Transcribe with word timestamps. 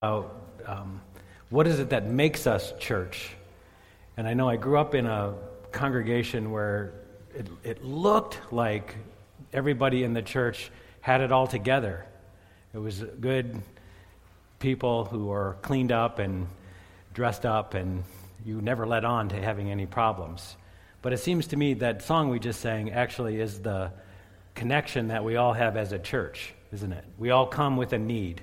about 0.00 0.60
um, 0.64 1.00
what 1.50 1.66
is 1.66 1.80
it 1.80 1.90
that 1.90 2.06
makes 2.06 2.46
us 2.46 2.72
church. 2.78 3.30
And 4.16 4.28
I 4.28 4.34
know 4.34 4.48
I 4.48 4.54
grew 4.54 4.78
up 4.78 4.94
in 4.94 5.06
a 5.06 5.34
congregation 5.72 6.52
where 6.52 6.92
it, 7.34 7.48
it 7.64 7.84
looked 7.84 8.38
like 8.52 8.94
everybody 9.52 10.04
in 10.04 10.12
the 10.12 10.22
church 10.22 10.70
had 11.00 11.20
it 11.20 11.32
all 11.32 11.48
together. 11.48 12.06
It 12.72 12.78
was 12.78 13.02
good 13.20 13.60
people 14.60 15.04
who 15.04 15.26
were 15.26 15.56
cleaned 15.62 15.90
up 15.90 16.20
and 16.20 16.46
dressed 17.12 17.44
up, 17.44 17.74
and 17.74 18.04
you 18.44 18.60
never 18.60 18.86
let 18.86 19.04
on 19.04 19.28
to 19.30 19.42
having 19.42 19.68
any 19.68 19.86
problems. 19.86 20.56
But 21.02 21.12
it 21.12 21.18
seems 21.18 21.48
to 21.48 21.56
me 21.56 21.74
that 21.74 22.02
song 22.02 22.28
we 22.28 22.38
just 22.38 22.60
sang 22.60 22.92
actually 22.92 23.40
is 23.40 23.62
the 23.62 23.90
connection 24.54 25.08
that 25.08 25.24
we 25.24 25.34
all 25.34 25.54
have 25.54 25.76
as 25.76 25.90
a 25.90 25.98
church, 25.98 26.54
isn't 26.70 26.92
it? 26.92 27.04
We 27.18 27.30
all 27.30 27.46
come 27.48 27.76
with 27.76 27.92
a 27.94 27.98
need. 27.98 28.42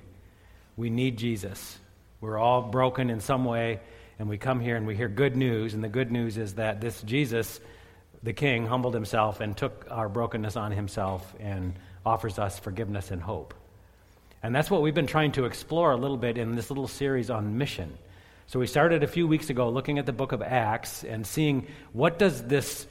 We 0.78 0.90
need 0.90 1.18
Jesus. 1.18 1.78
We're 2.22 2.38
all 2.38 2.62
broken 2.62 3.10
in 3.10 3.20
some 3.20 3.46
way, 3.46 3.80
and 4.20 4.28
we 4.28 4.38
come 4.38 4.60
here 4.60 4.76
and 4.76 4.88
we 4.88 4.96
hear 4.96 5.08
good 5.08 5.36
news, 5.36 5.74
and 5.74 5.84
the 5.84 5.90
good 5.90 6.12
news 6.12 6.38
is 6.38 6.56
that 6.56 6.82
this 6.82 7.02
Jesus, 7.02 7.60
the 8.24 8.34
King, 8.34 8.66
humbled 8.66 8.94
himself 8.94 9.40
and 9.40 9.56
took 9.56 9.86
our 9.90 10.10
brokenness 10.10 10.56
on 10.56 10.72
himself 10.72 11.34
and 11.40 11.74
offers 12.06 12.40
us 12.40 12.60
forgiveness 12.60 13.12
and 13.12 13.22
hope. 13.22 13.54
And 14.44 14.56
that's 14.56 14.70
what 14.70 14.82
we've 14.82 14.94
been 14.94 15.08
trying 15.08 15.32
to 15.34 15.46
explore 15.46 15.92
a 15.92 15.98
little 15.98 16.18
bit 16.18 16.38
in 16.38 16.56
this 16.56 16.70
little 16.70 16.88
series 16.88 17.30
on 17.30 17.58
mission. 17.58 17.98
So 18.48 18.60
we 18.60 18.68
started 18.68 19.02
a 19.02 19.08
few 19.08 19.28
weeks 19.28 19.50
ago 19.50 19.70
looking 19.70 19.98
at 19.98 20.06
the 20.06 20.14
book 20.14 20.32
of 20.32 20.44
Acts 20.44 21.04
and 21.04 21.26
seeing 21.26 21.66
what 21.94 22.20
does 22.20 22.44
this 22.44 22.86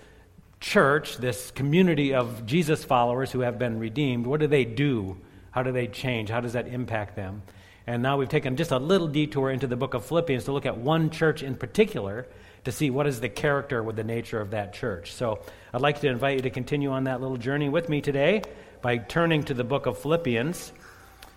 church, 0.59 1.19
this 1.19 1.53
community 1.53 2.13
of 2.15 2.45
Jesus 2.45 2.83
followers 2.83 3.31
who 3.31 3.41
have 3.41 3.59
been 3.59 3.79
redeemed, 3.79 4.27
what 4.27 4.41
do 4.41 4.49
they 4.49 4.65
do? 4.65 5.17
How 5.53 5.63
do 5.63 5.71
they 5.71 5.87
change? 5.87 6.29
How 6.29 6.41
does 6.41 6.55
that 6.55 6.67
impact 6.67 7.15
them? 7.15 7.43
And 7.87 8.03
now 8.03 8.17
we've 8.17 8.29
taken 8.29 8.57
just 8.57 8.71
a 8.71 8.79
little 8.79 9.09
detour 9.09 9.51
into 9.51 9.67
the 9.67 9.77
book 9.77 9.95
of 9.95 10.05
Philippians 10.07 10.45
to 10.45 10.53
look 10.53 10.67
at 10.67 10.79
one 10.79 11.11
church 11.11 11.43
in 11.43 11.55
particular 11.55 12.27
to 12.65 12.73
see 12.73 12.89
what 12.89 13.07
is 13.07 13.21
the 13.21 13.29
character 13.29 13.83
with 13.83 13.97
the 13.97 14.05
nature 14.05 14.41
of 14.41 14.53
that 14.53 14.73
church. 14.73 15.13
So 15.13 15.41
I'd 15.73 15.83
like 15.83 16.01
to 16.01 16.09
invite 16.09 16.37
you 16.37 16.43
to 16.43 16.51
continue 16.51 16.91
on 16.91 17.05
that 17.05 17.21
little 17.21 17.37
journey 17.37 17.69
with 17.69 17.91
me 17.91 18.01
today 18.01 18.43
by 18.81 18.97
turning 18.97 19.43
to 19.45 19.55
the 19.55 19.65
book 19.65 19.85
of 19.87 19.99
Philippians. 19.99 20.73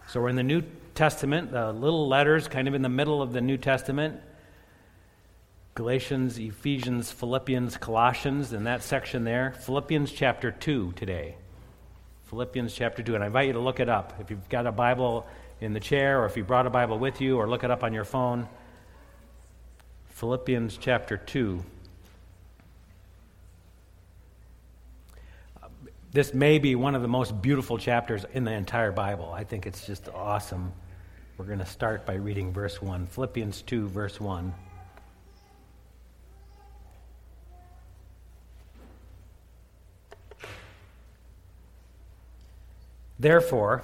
So 0.07 0.21
we're 0.21 0.29
in 0.29 0.37
the 0.37 0.43
New 0.43 0.63
Testament, 0.95 1.51
the 1.51 1.73
little 1.73 2.07
letters 2.07 2.47
kind 2.47 2.67
of 2.67 2.73
in 2.73 2.81
the 2.81 2.89
middle 2.89 3.21
of 3.21 3.33
the 3.33 3.41
New 3.41 3.57
Testament. 3.57 4.21
Galatians, 5.75 6.39
Ephesians, 6.39 7.11
Philippians, 7.11 7.77
Colossians, 7.77 8.53
in 8.53 8.63
that 8.63 8.81
section 8.81 9.25
there. 9.25 9.53
Philippians 9.59 10.11
chapter 10.11 10.49
2 10.49 10.93
today. 10.93 11.35
Philippians 12.29 12.73
chapter 12.73 13.03
2. 13.03 13.15
And 13.15 13.23
I 13.23 13.27
invite 13.27 13.47
you 13.47 13.53
to 13.53 13.59
look 13.59 13.79
it 13.79 13.89
up. 13.89 14.13
If 14.19 14.31
you've 14.31 14.49
got 14.49 14.65
a 14.65 14.71
Bible 14.71 15.27
in 15.61 15.73
the 15.73 15.79
chair, 15.79 16.21
or 16.21 16.25
if 16.25 16.37
you 16.37 16.43
brought 16.43 16.67
a 16.67 16.69
Bible 16.69 16.99
with 16.99 17.19
you, 17.21 17.37
or 17.37 17.47
look 17.47 17.63
it 17.63 17.71
up 17.71 17.83
on 17.83 17.93
your 17.93 18.05
phone. 18.05 18.47
Philippians 20.09 20.77
chapter 20.77 21.17
2. 21.17 21.63
This 26.11 26.33
may 26.33 26.57
be 26.57 26.75
one 26.75 26.95
of 26.95 27.01
the 27.01 27.07
most 27.07 27.41
beautiful 27.41 27.77
chapters 27.77 28.25
in 28.33 28.43
the 28.43 28.51
entire 28.51 28.91
Bible. 28.91 29.31
I 29.31 29.43
think 29.43 29.67
it's 29.67 29.85
just 29.85 30.09
awesome. 30.09 30.71
We're 31.37 31.45
going 31.45 31.59
to 31.59 31.65
start 31.65 32.05
by 32.05 32.13
reading 32.15 32.51
verse 32.51 32.81
1. 32.81 33.07
Philippians 33.07 33.61
2, 33.61 33.87
verse 33.89 34.19
1. 34.19 34.53
Therefore, 43.19 43.83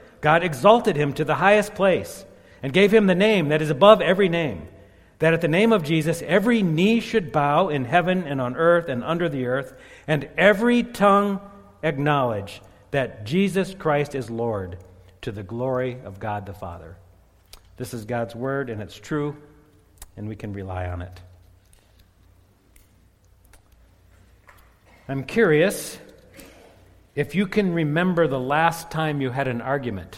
God 0.21 0.43
exalted 0.43 0.95
him 0.95 1.13
to 1.13 1.25
the 1.25 1.35
highest 1.35 1.75
place 1.75 2.25
and 2.63 2.71
gave 2.71 2.93
him 2.93 3.07
the 3.07 3.15
name 3.15 3.49
that 3.49 3.61
is 3.61 3.71
above 3.71 4.01
every 4.01 4.29
name, 4.29 4.67
that 5.19 5.33
at 5.33 5.41
the 5.41 5.47
name 5.47 5.73
of 5.73 5.83
Jesus 5.83 6.21
every 6.25 6.61
knee 6.61 6.99
should 6.99 7.31
bow 7.31 7.69
in 7.69 7.85
heaven 7.85 8.23
and 8.23 8.39
on 8.39 8.55
earth 8.55 8.87
and 8.87 9.03
under 9.03 9.27
the 9.27 9.47
earth, 9.47 9.73
and 10.07 10.29
every 10.37 10.83
tongue 10.83 11.41
acknowledge 11.83 12.61
that 12.91 13.25
Jesus 13.25 13.73
Christ 13.73 14.15
is 14.15 14.29
Lord 14.29 14.77
to 15.21 15.31
the 15.31 15.43
glory 15.43 15.97
of 16.03 16.19
God 16.19 16.45
the 16.45 16.53
Father. 16.53 16.97
This 17.77 17.93
is 17.93 18.05
God's 18.05 18.35
word, 18.35 18.69
and 18.69 18.81
it's 18.81 18.99
true, 18.99 19.35
and 20.15 20.27
we 20.27 20.35
can 20.35 20.53
rely 20.53 20.87
on 20.87 21.01
it. 21.01 21.19
I'm 25.07 25.23
curious 25.23 25.97
if 27.21 27.35
you 27.35 27.45
can 27.45 27.71
remember 27.71 28.27
the 28.27 28.39
last 28.39 28.89
time 28.89 29.21
you 29.21 29.29
had 29.29 29.47
an 29.47 29.61
argument, 29.61 30.17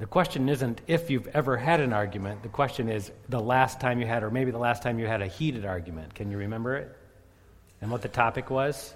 the 0.00 0.06
question 0.06 0.48
isn't 0.48 0.80
if 0.88 1.10
you've 1.10 1.28
ever 1.28 1.56
had 1.56 1.78
an 1.78 1.92
argument. 1.92 2.42
The 2.42 2.48
question 2.48 2.88
is 2.88 3.12
the 3.28 3.38
last 3.38 3.80
time 3.80 4.00
you 4.00 4.06
had, 4.08 4.24
or 4.24 4.32
maybe 4.32 4.50
the 4.50 4.58
last 4.58 4.82
time 4.82 4.98
you 4.98 5.06
had 5.06 5.22
a 5.22 5.28
heated 5.28 5.64
argument. 5.64 6.12
Can 6.12 6.28
you 6.28 6.38
remember 6.38 6.74
it? 6.74 6.92
And 7.80 7.88
what 7.92 8.02
the 8.02 8.08
topic 8.08 8.50
was? 8.50 8.94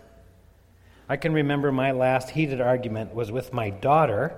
I 1.09 1.17
can 1.17 1.33
remember 1.33 1.71
my 1.71 1.93
last 1.93 2.29
heated 2.29 2.61
argument 2.61 3.15
was 3.15 3.31
with 3.31 3.53
my 3.53 3.71
daughter, 3.71 4.35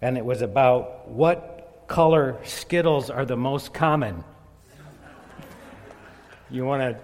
and 0.00 0.16
it 0.16 0.24
was 0.24 0.40
about 0.40 1.08
what 1.08 1.82
color 1.88 2.38
Skittles 2.44 3.10
are 3.10 3.24
the 3.24 3.36
most 3.36 3.74
common. 3.74 4.22
You 6.48 6.64
want 6.64 6.82
to 6.82 7.00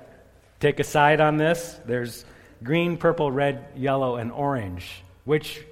take 0.61 0.79
a 0.79 0.85
side 0.85 1.21
on 1.21 1.37
this? 1.37 1.81
There's 1.85 2.25
green, 2.63 2.97
purple, 2.97 3.31
red, 3.31 3.65
yellow, 3.77 4.17
and 4.17 4.31
orange. 4.33 5.03
Which 5.25 5.63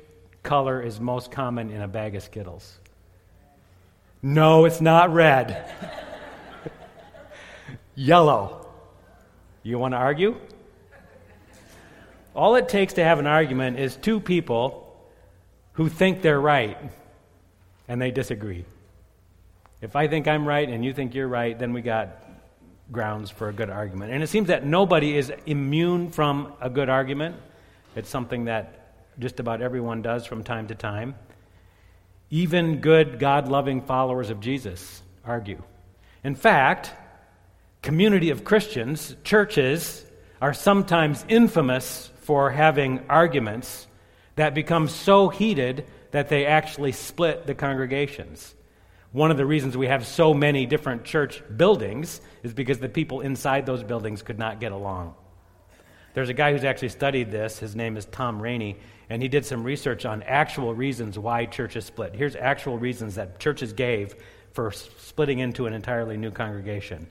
color 0.43 0.83
is 0.83 1.01
most 1.01 1.31
common 1.31 1.71
in 1.71 1.83
a 1.83 1.89
bag 1.89 2.15
of 2.15 2.23
Skittles? 2.23 2.78
No, 4.23 4.65
it's 4.65 4.81
not 4.81 5.12
red. 5.12 5.73
yellow. 7.95 8.67
You 9.62 9.78
want 9.78 9.93
to 9.93 9.99
argue? 9.99 10.37
All 12.34 12.55
it 12.56 12.69
takes 12.69 12.95
to 12.95 13.05
have 13.05 13.19
an 13.19 13.27
argument 13.27 13.78
is 13.78 13.97
two 13.97 14.21
people 14.21 14.87
who 15.72 15.89
think 15.89 16.22
they're 16.22 16.41
right 16.41 16.78
and 17.89 18.01
they 18.01 18.11
disagree. 18.11 18.65
If 19.83 19.97
I 19.97 20.09
think 20.09 20.28
I'm 20.28 20.47
right 20.47 20.69
and 20.69 20.84
you 20.84 20.92
think 20.92 21.15
you're 21.15 21.28
right, 21.28 21.59
then 21.59 21.72
we 21.72 21.81
got 21.81 22.22
grounds 22.92 23.31
for 23.31 23.48
a 23.48 23.53
good 23.53 23.71
argument. 23.71 24.13
And 24.13 24.22
it 24.22 24.28
seems 24.28 24.48
that 24.48 24.66
nobody 24.66 25.16
is 25.16 25.33
immune 25.47 26.10
from 26.10 26.53
a 26.60 26.69
good 26.69 26.89
argument. 26.89 27.37
It's 27.95 28.09
something 28.09 28.47
that 28.47 28.95
just 29.19 29.41
about 29.41 29.63
everyone 29.63 30.03
does 30.03 30.27
from 30.27 30.45
time 30.45 30.69
to 30.69 30.75
time. 30.75 31.15
Even 32.31 32.81
good, 32.81 33.19
God 33.19 33.48
loving 33.48 33.83
followers 33.83 34.31
of 34.31 34.41
Jesus 34.41 35.03
argue. 35.25 35.63
In 36.22 36.34
fact, 36.34 36.92
community 37.83 38.31
of 38.31 38.45
Christians, 38.45 39.16
churches, 39.25 40.04
are 40.41 40.54
sometimes 40.54 41.25
infamous 41.28 42.10
for 42.22 42.51
having 42.51 43.01
arguments 43.09 43.87
that 44.37 44.54
become 44.54 44.89
so 44.89 45.28
heated 45.28 45.87
that 46.13 46.28
they 46.28 46.47
actually 46.47 46.92
split 46.92 47.47
the 47.47 47.54
congregations. 47.54 48.54
One 49.12 49.33
of 49.33 49.36
the 49.36 49.47
reasons 49.47 49.77
we 49.77 49.89
have 49.89 50.07
so 50.07 50.33
many 50.33 50.66
different 50.66 51.04
church 51.04 51.42
buildings 51.57 52.21
is 52.45 52.54
because 52.54 52.78
the 52.78 52.89
people 52.89 53.22
inside 53.22 53.66
those 53.66 53.83
buildings 53.83 54.22
could 54.22 54.39
not 54.39 54.60
get 54.60 54.71
along. 54.71 55.15
There's 56.15 56.28
a 56.28 56.34
guy 56.34 56.53
who's 56.53 56.65
actually 56.65 56.91
studied 56.91 57.30
this. 57.30 57.59
His 57.59 57.74
name 57.74 57.97
is 57.97 58.04
Thom 58.04 58.41
Rainer, 58.41 58.74
and 59.09 59.21
he 59.21 59.28
did 59.28 59.45
some 59.45 59.65
research 59.65 60.04
on 60.07 60.22
actual 60.22 60.74
reasons 60.74 61.18
why 61.18 61.47
churches 61.47 61.84
split. 61.84 62.15
Here's 62.15 62.36
actual 62.36 62.78
reasons 62.78 63.16
that 63.16 63.41
churches 63.41 63.72
gave 63.72 64.15
for 64.53 64.71
splitting 64.71 65.41
into 65.41 65.66
an 65.66 65.72
entirely 65.72 66.16
new 66.16 66.30
congregation. 66.30 67.09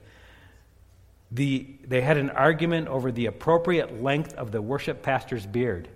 The, 1.32 1.66
they 1.86 2.00
had 2.00 2.16
an 2.16 2.30
argument 2.30 2.88
over 2.88 3.12
the 3.12 3.26
appropriate 3.26 4.02
length 4.02 4.34
of 4.34 4.52
the 4.52 4.60
worship 4.60 5.02
pastor's 5.02 5.46
beard. 5.46 5.88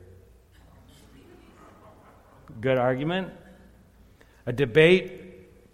Good 2.60 2.78
argument. 2.78 3.32
A 4.46 4.52
debate 4.52 5.23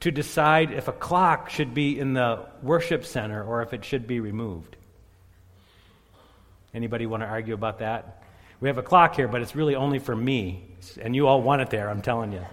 to 0.01 0.11
decide 0.11 0.73
if 0.73 0.89
a 0.89 0.93
clock 0.93 1.51
should 1.51 1.75
be 1.75 1.99
in 1.99 2.15
the 2.15 2.47
worship 2.63 3.05
center 3.05 3.45
or 3.45 3.63
if 3.63 3.73
it 3.73 3.85
should 3.85 4.07
be 4.07 4.21
removed. 4.21 4.77
Anybody 6.73 7.07
want 7.07 7.23
to 7.23 7.27
argue 7.27 7.55
about 7.55 7.81
that? 7.81 8.23
We 8.61 8.69
have 8.69 8.79
a 8.79 8.83
clock 8.83 9.17
here, 9.17 9.29
but 9.29 9.43
it's 9.43 9.57
really 9.57 9.75
only 9.75 9.99
for 9.99 10.15
me, 10.15 10.65
and 11.01 11.15
you 11.17 11.27
all 11.27 11.43
want 11.43 11.63
it 11.63 11.71
there, 11.71 11.89
I'm 11.89 12.03
telling 12.03 12.33
you. 12.33 12.45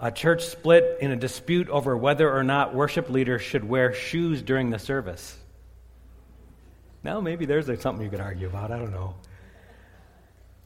a 0.00 0.10
church 0.10 0.44
split 0.44 0.98
in 1.00 1.12
a 1.12 1.16
dispute 1.16 1.68
over 1.68 1.96
whether 1.96 2.30
or 2.30 2.42
not 2.42 2.74
worship 2.74 3.08
leaders 3.08 3.40
should 3.40 3.62
wear 3.62 3.92
shoes 3.92 4.42
during 4.42 4.70
the 4.70 4.78
service. 4.78 5.36
Now, 7.04 7.20
maybe 7.20 7.46
there's 7.46 7.66
something 7.80 8.04
you 8.04 8.10
could 8.10 8.20
argue 8.20 8.48
about. 8.48 8.72
I 8.72 8.78
don't 8.78 8.92
know. 8.92 9.14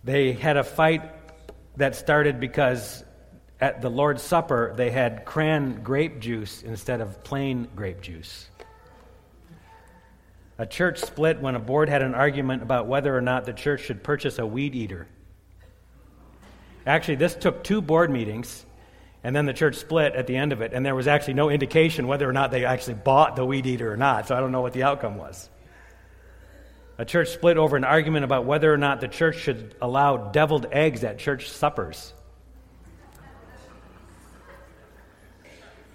They 0.04 0.32
had 0.32 0.56
a 0.56 0.64
fight 0.64 1.02
that 1.76 1.96
started 1.96 2.40
because 2.40 3.04
at 3.60 3.80
the 3.80 3.88
Lord's 3.88 4.22
Supper 4.22 4.74
they 4.76 4.90
had 4.90 5.24
cran 5.24 5.82
grape 5.82 6.20
juice 6.20 6.62
instead 6.62 7.00
of 7.00 7.22
plain 7.24 7.68
grape 7.74 8.00
juice. 8.00 8.48
A 10.58 10.66
church 10.66 11.00
split 11.00 11.40
when 11.40 11.54
a 11.54 11.58
board 11.58 11.88
had 11.88 12.02
an 12.02 12.14
argument 12.14 12.62
about 12.62 12.86
whether 12.86 13.14
or 13.14 13.20
not 13.20 13.44
the 13.44 13.52
church 13.52 13.82
should 13.82 14.02
purchase 14.02 14.38
a 14.38 14.46
weed 14.46 14.74
eater. 14.74 15.06
Actually, 16.86 17.16
this 17.16 17.34
took 17.34 17.62
two 17.62 17.82
board 17.82 18.10
meetings 18.10 18.64
and 19.26 19.34
then 19.34 19.44
the 19.44 19.52
church 19.52 19.74
split 19.74 20.14
at 20.14 20.28
the 20.28 20.36
end 20.36 20.52
of 20.52 20.60
it, 20.60 20.72
and 20.72 20.86
there 20.86 20.94
was 20.94 21.08
actually 21.08 21.34
no 21.34 21.50
indication 21.50 22.06
whether 22.06 22.28
or 22.28 22.32
not 22.32 22.52
they 22.52 22.64
actually 22.64 22.94
bought 22.94 23.34
the 23.34 23.44
weed 23.44 23.66
eater 23.66 23.92
or 23.92 23.96
not, 23.96 24.28
so 24.28 24.36
I 24.36 24.40
don't 24.40 24.52
know 24.52 24.60
what 24.60 24.72
the 24.72 24.84
outcome 24.84 25.16
was. 25.16 25.50
A 26.98 27.04
church 27.04 27.28
split 27.28 27.58
over 27.58 27.76
an 27.76 27.84
argument 27.84 28.24
about 28.24 28.46
whether 28.46 28.72
or 28.72 28.78
not 28.78 29.00
the 29.00 29.08
church 29.08 29.36
should 29.36 29.74
allow 29.82 30.16
deviled 30.16 30.66
eggs 30.72 31.04
at 31.04 31.18
church 31.18 31.50
suppers. 31.50 32.14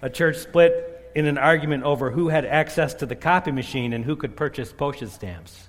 A 0.00 0.10
church 0.10 0.38
split 0.38 1.10
in 1.14 1.26
an 1.26 1.38
argument 1.38 1.84
over 1.84 2.10
who 2.10 2.28
had 2.28 2.44
access 2.44 2.94
to 2.94 3.06
the 3.06 3.16
copy 3.16 3.50
machine 3.50 3.92
and 3.92 4.04
who 4.04 4.16
could 4.16 4.36
purchase 4.36 4.72
postage 4.72 5.10
stamps. 5.10 5.68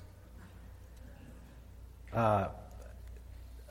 Uh, 2.14 2.48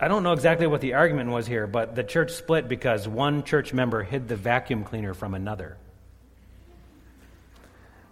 I 0.01 0.09
don't 0.09 0.25
know 0.25 0.33
exactly 0.33 0.67
what 0.67 0.81
the 0.81 0.95
argument 0.95 1.31
was 1.31 1.47
here, 1.47 1.69
but 1.69 1.95
the 1.95 2.03
church 2.03 2.33
split 2.33 2.69
because 2.69 3.07
one 3.07 3.45
church 3.45 3.73
member 3.73 4.03
hid 4.03 4.27
the 4.27 4.37
vacuum 4.37 4.83
cleaner 4.83 5.15
from 5.15 5.35
another. 5.35 5.77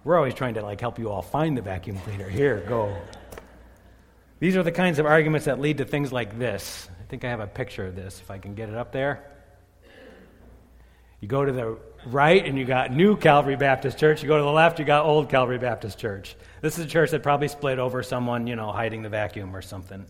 We're 0.05 0.17
always 0.17 0.35
trying 0.35 0.55
to 0.55 0.63
like 0.63 0.81
help 0.81 1.01
you 1.01 1.11
all 1.11 1.21
find 1.21 1.57
the 1.57 1.63
vacuum 1.63 1.99
cleaner. 1.99 2.29
Here, 2.29 2.65
go. 2.69 2.97
These 4.41 4.57
are 4.57 4.63
the 4.63 4.73
kinds 4.73 4.99
of 4.99 5.05
arguments 5.05 5.45
that 5.45 5.61
lead 5.61 5.79
to 5.79 5.85
things 5.85 6.13
like 6.13 6.39
this. 6.39 6.89
I 6.99 7.05
think 7.05 7.25
I 7.25 7.29
have 7.29 7.41
a 7.41 7.47
picture 7.47 7.87
of 7.87 7.95
this 7.95 8.21
if 8.21 8.31
I 8.31 8.39
can 8.39 8.55
get 8.55 8.71
it 8.71 8.75
up 8.75 8.91
there. 8.91 9.23
You 11.21 11.29
go 11.29 11.45
to 11.45 11.53
the 11.53 11.77
right 12.07 12.43
and 12.47 12.57
you 12.57 12.65
got 12.65 12.91
New 12.91 13.17
Calvary 13.17 13.57
Baptist 13.57 13.99
Church. 13.99 14.23
You 14.23 14.29
go 14.29 14.39
to 14.39 14.43
the 14.43 14.51
left, 14.51 14.79
you 14.79 14.87
got 14.87 15.05
Old 15.05 15.29
Calvary 15.29 15.59
Baptist 15.59 15.99
Church. 15.99 16.35
This 16.63 16.79
is 16.79 16.87
a 16.87 16.89
church 16.89 17.11
that 17.11 17.23
probably 17.23 17.49
split 17.49 17.79
over 17.79 18.03
someone, 18.03 18.47
you 18.47 18.57
know, 18.57 18.73
hiding 18.73 19.03
the 19.03 19.11
vacuum 19.11 19.55
or 19.55 19.61
something. 19.61 20.07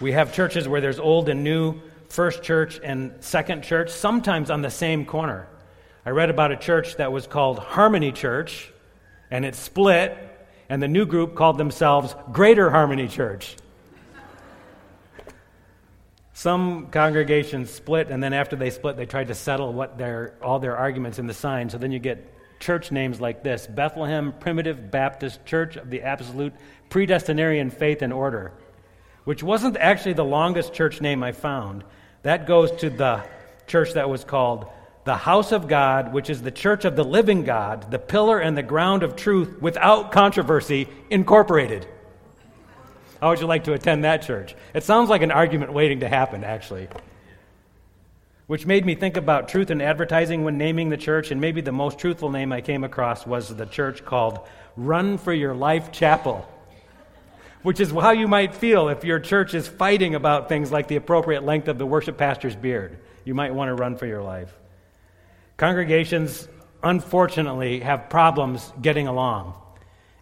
We 0.00 0.10
have 0.10 0.34
churches 0.34 0.66
where 0.66 0.80
there's 0.80 0.98
old 0.98 1.28
and 1.28 1.44
new, 1.44 1.80
first 2.08 2.42
church 2.42 2.80
and 2.82 3.14
second 3.20 3.62
church, 3.62 3.90
sometimes 3.90 4.50
on 4.50 4.60
the 4.60 4.70
same 4.70 5.06
corner. 5.06 5.46
I 6.04 6.10
read 6.10 6.30
about 6.30 6.50
a 6.50 6.56
church 6.56 6.96
that 6.96 7.12
was 7.12 7.28
called 7.28 7.60
Harmony 7.60 8.10
Church, 8.10 8.72
and 9.30 9.44
it 9.44 9.54
split, 9.54 10.18
and 10.74 10.82
the 10.82 10.88
new 10.88 11.06
group 11.06 11.36
called 11.36 11.56
themselves 11.56 12.16
Greater 12.32 12.68
Harmony 12.68 13.06
Church. 13.06 13.56
Some 16.32 16.88
congregations 16.88 17.70
split, 17.70 18.10
and 18.10 18.20
then 18.20 18.32
after 18.32 18.56
they 18.56 18.70
split, 18.70 18.96
they 18.96 19.06
tried 19.06 19.28
to 19.28 19.34
settle 19.34 19.72
what 19.72 19.96
their, 19.96 20.34
all 20.42 20.58
their 20.58 20.76
arguments 20.76 21.20
in 21.20 21.28
the 21.28 21.34
sign. 21.34 21.70
So 21.70 21.78
then 21.78 21.92
you 21.92 22.00
get 22.00 22.32
church 22.58 22.90
names 22.90 23.20
like 23.20 23.44
this 23.44 23.66
Bethlehem 23.68 24.34
Primitive 24.40 24.90
Baptist 24.90 25.46
Church 25.46 25.76
of 25.76 25.90
the 25.90 26.02
Absolute 26.02 26.52
Predestinarian 26.90 27.72
Faith 27.72 28.02
and 28.02 28.12
Order 28.12 28.52
which 29.24 29.42
wasn't 29.42 29.76
actually 29.78 30.12
the 30.12 30.24
longest 30.24 30.72
church 30.72 31.00
name 31.00 31.22
I 31.22 31.32
found. 31.32 31.82
That 32.22 32.46
goes 32.46 32.70
to 32.72 32.90
the 32.90 33.24
church 33.66 33.94
that 33.94 34.08
was 34.08 34.24
called 34.24 34.66
the 35.04 35.16
House 35.16 35.52
of 35.52 35.68
God, 35.68 36.12
which 36.12 36.30
is 36.30 36.42
the 36.42 36.50
church 36.50 36.84
of 36.84 36.96
the 36.96 37.04
living 37.04 37.44
God, 37.44 37.90
the 37.90 37.98
pillar 37.98 38.38
and 38.38 38.56
the 38.56 38.62
ground 38.62 39.02
of 39.02 39.16
truth 39.16 39.60
without 39.60 40.12
controversy, 40.12 40.88
incorporated. 41.10 41.86
How 43.20 43.30
would 43.30 43.40
you 43.40 43.46
like 43.46 43.64
to 43.64 43.74
attend 43.74 44.04
that 44.04 44.22
church? 44.22 44.54
It 44.74 44.82
sounds 44.82 45.10
like 45.10 45.22
an 45.22 45.30
argument 45.30 45.72
waiting 45.72 46.00
to 46.00 46.08
happen, 46.08 46.42
actually. 46.44 46.88
Which 48.46 48.66
made 48.66 48.84
me 48.84 48.94
think 48.94 49.16
about 49.16 49.48
truth 49.48 49.70
in 49.70 49.80
advertising 49.80 50.44
when 50.44 50.58
naming 50.58 50.88
the 50.88 50.96
church, 50.96 51.30
and 51.30 51.40
maybe 51.40 51.60
the 51.60 51.72
most 51.72 51.98
truthful 51.98 52.30
name 52.30 52.52
I 52.52 52.60
came 52.60 52.84
across 52.84 53.26
was 53.26 53.48
the 53.48 53.66
church 53.66 54.04
called 54.04 54.40
Run 54.76 55.18
for 55.18 55.32
Your 55.32 55.54
Life 55.54 55.92
Chapel 55.92 56.48
which 57.64 57.80
is 57.80 57.90
how 57.92 58.10
you 58.10 58.28
might 58.28 58.54
feel 58.54 58.90
if 58.90 59.04
your 59.04 59.18
church 59.18 59.54
is 59.54 59.66
fighting 59.66 60.14
about 60.14 60.50
things 60.50 60.70
like 60.70 60.86
the 60.86 60.96
appropriate 60.96 61.44
length 61.44 61.66
of 61.66 61.78
the 61.78 61.86
worship 61.86 62.18
pastor's 62.18 62.54
beard. 62.54 62.98
You 63.24 63.34
might 63.34 63.54
want 63.54 63.70
to 63.70 63.74
run 63.74 63.96
for 63.96 64.04
your 64.04 64.22
life. 64.22 64.54
Congregations, 65.56 66.48
unfortunately, 66.82 67.80
have 67.80 68.10
problems 68.10 68.72
getting 68.80 69.06
along, 69.06 69.54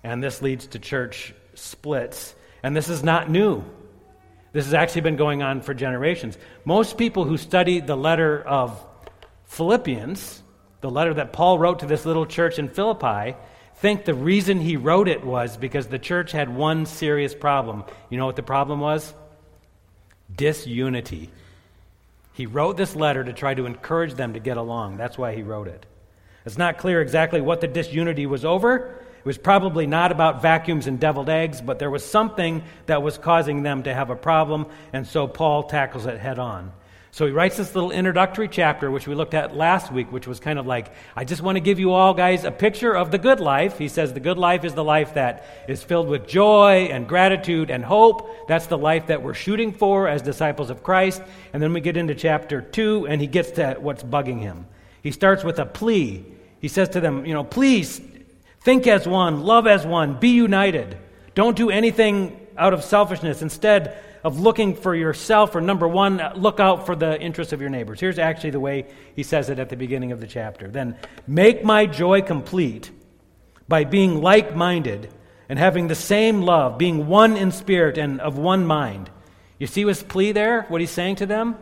and 0.05 0.23
this 0.23 0.43
leads 0.43 0.67
to 0.69 0.79
church 0.79 1.35
splits. 1.55 2.35
And 2.63 2.77
this 2.77 2.89
is 2.89 3.03
not 3.03 3.31
new. 3.31 3.65
This 4.53 4.67
has 4.67 4.75
actually 4.75 5.01
been 5.03 5.17
going 5.17 5.43
on 5.43 5.63
for 5.63 5.73
generations. 5.75 6.37
Most 6.65 6.99
people 6.99 7.25
who 7.25 7.39
study 7.39 7.81
the 7.81 7.97
letter 7.97 8.41
of 8.41 8.85
Philippians, 9.45 10.43
the 10.83 10.91
letter 10.91 11.15
that 11.15 11.33
Paul 11.33 11.59
wrote 11.59 11.81
to 11.81 11.87
this 11.87 12.05
little 12.05 12.27
church 12.27 12.59
in 12.59 12.69
Philippi, 12.69 13.35
think 13.77 14.05
the 14.05 14.15
reason 14.15 14.61
he 14.61 14.77
wrote 14.77 15.09
it 15.09 15.25
was 15.25 15.57
because 15.57 15.89
the 15.89 15.99
church 15.99 16.31
had 16.31 16.55
one 16.55 16.87
serious 16.87 17.35
problem. 17.35 17.85
You 18.11 18.19
know 18.19 18.27
what 18.27 18.37
the 18.37 18.43
problem 18.43 18.81
was? 18.81 19.13
Disunity. 20.35 21.31
He 22.33 22.47
wrote 22.47 22.77
this 22.77 22.97
letter 22.97 23.23
to 23.23 23.33
try 23.33 23.55
to 23.55 23.67
encourage 23.67 24.15
them 24.15 24.33
to 24.33 24.41
get 24.41 24.57
along. 24.57 24.97
That's 24.97 25.19
why 25.19 25.35
he 25.35 25.43
wrote 25.43 25.69
it. 25.69 25.87
It's 26.45 26.59
not 26.59 26.79
clear 26.79 27.01
exactly 27.01 27.41
what 27.41 27.61
the 27.61 27.69
disunity 27.69 28.27
was 28.27 28.45
over. 28.45 29.01
It 29.19 29.27
was 29.27 29.39
probably 29.39 29.87
not 29.87 30.11
about 30.11 30.43
vacuums 30.43 30.89
and 30.89 30.99
deviled 30.99 31.29
eggs, 31.29 31.61
but 31.61 31.79
there 31.79 31.91
was 31.91 32.05
something 32.05 32.65
that 32.87 33.03
was 33.03 33.19
causing 33.19 33.63
them 33.63 33.85
to 33.85 33.95
have 33.95 34.11
a 34.11 34.17
problem, 34.17 34.67
and 34.93 35.07
so 35.07 35.29
Paul 35.29 35.63
tackles 35.65 36.07
it 36.07 36.19
head 36.19 36.41
on. 36.41 36.73
So 37.15 37.27
he 37.27 37.33
writes 37.33 37.59
this 37.59 37.75
little 37.75 37.91
introductory 37.91 38.49
chapter, 38.49 38.91
which 38.91 39.07
we 39.07 39.15
looked 39.15 39.35
at 39.35 39.55
last 39.55 39.93
week, 39.93 40.11
which 40.11 40.27
was 40.27 40.41
kind 40.41 40.59
of 40.59 40.67
like, 40.67 40.91
I 41.15 41.25
just 41.25 41.43
want 41.43 41.57
to 41.57 41.61
give 41.61 41.79
you 41.79 41.93
all, 41.93 42.15
guys, 42.15 42.45
a 42.45 42.51
picture 42.51 42.97
of 42.97 43.11
the 43.11 43.19
good 43.19 43.39
life. 43.39 43.77
He 43.77 43.89
says 43.89 44.15
the 44.15 44.21
good 44.21 44.39
life 44.39 44.65
is 44.65 44.73
the 44.73 44.83
life 44.83 45.13
that 45.13 45.45
is 45.69 45.83
filled 45.83 46.09
with 46.09 46.27
joy 46.27 46.89
and 46.91 47.07
gratitude 47.07 47.71
and 47.71 47.85
hope. 47.85 48.49
That's 48.49 48.67
the 48.67 48.79
life 48.79 49.09
that 49.09 49.23
we're 49.23 49.35
shooting 49.35 49.73
for 49.73 50.09
as 50.09 50.23
disciples 50.23 50.71
of 50.71 50.83
Christ. 50.83 51.21
And 51.53 51.63
then 51.63 51.75
we 51.75 51.83
get 51.83 51.99
into 51.99 52.15
chapter 52.15 52.63
2, 52.63 53.07
and 53.07 53.21
he 53.21 53.27
gets 53.27 53.51
to 53.53 53.77
what's 53.79 54.03
bugging 54.03 54.41
him. 54.41 54.67
He 55.03 55.11
starts 55.11 55.45
with 55.45 55.59
a 55.59 55.67
plea. 55.67 56.25
He 56.61 56.69
says 56.69 56.89
to 56.91 57.01
them, 57.01 57.27
you 57.27 57.35
know, 57.35 57.45
please 57.45 58.01
think 58.63 58.87
as 58.87 59.07
one, 59.07 59.43
love 59.43 59.67
as 59.67 59.87
one, 59.87 60.19
be 60.19 60.31
united. 60.31 60.97
Don't 61.35 61.59
do 61.59 61.69
anything 61.69 62.41
out 62.57 62.73
of 62.73 62.83
selfishness. 62.83 63.43
Instead, 63.43 63.99
of 64.25 64.41
looking 64.41 64.75
for 64.75 64.95
yourself, 64.95 65.55
or 65.55 65.61
number 65.61 65.89
one, 65.89 66.23
look 66.37 66.61
out 66.61 66.87
for 66.87 66.95
the 66.95 67.21
interests 67.21 67.53
of 67.53 67.61
your 67.61 67.71
neighbors. 67.71 68.01
Here's 68.01 68.19
actually 68.19 68.51
the 68.51 68.61
way 68.61 68.87
he 69.17 69.23
says 69.23 69.51
it 69.51 69.59
at 69.59 69.69
the 69.69 69.77
beginning 69.77 70.13
of 70.13 70.21
the 70.21 70.27
chapter. 70.27 70.69
Then, 70.69 70.97
make 71.27 71.65
my 71.65 71.87
joy 71.87 72.23
complete 72.23 72.91
by 73.69 73.85
being 73.85 74.21
like 74.21 74.55
minded 74.55 75.13
and 75.49 75.59
having 75.59 75.89
the 75.89 75.95
same 75.95 76.43
love, 76.43 76.79
being 76.79 77.07
one 77.07 77.37
in 77.37 77.51
spirit 77.51 77.99
and 77.99 78.21
of 78.21 78.39
one 78.39 78.67
mind. 78.67 79.11
You 79.59 79.67
see 79.67 79.85
his 79.85 80.03
plea 80.03 80.33
there? 80.33 80.63
What 80.63 80.81
he's 80.81 80.91
saying 80.91 81.17
to 81.17 81.27
them? 81.27 81.57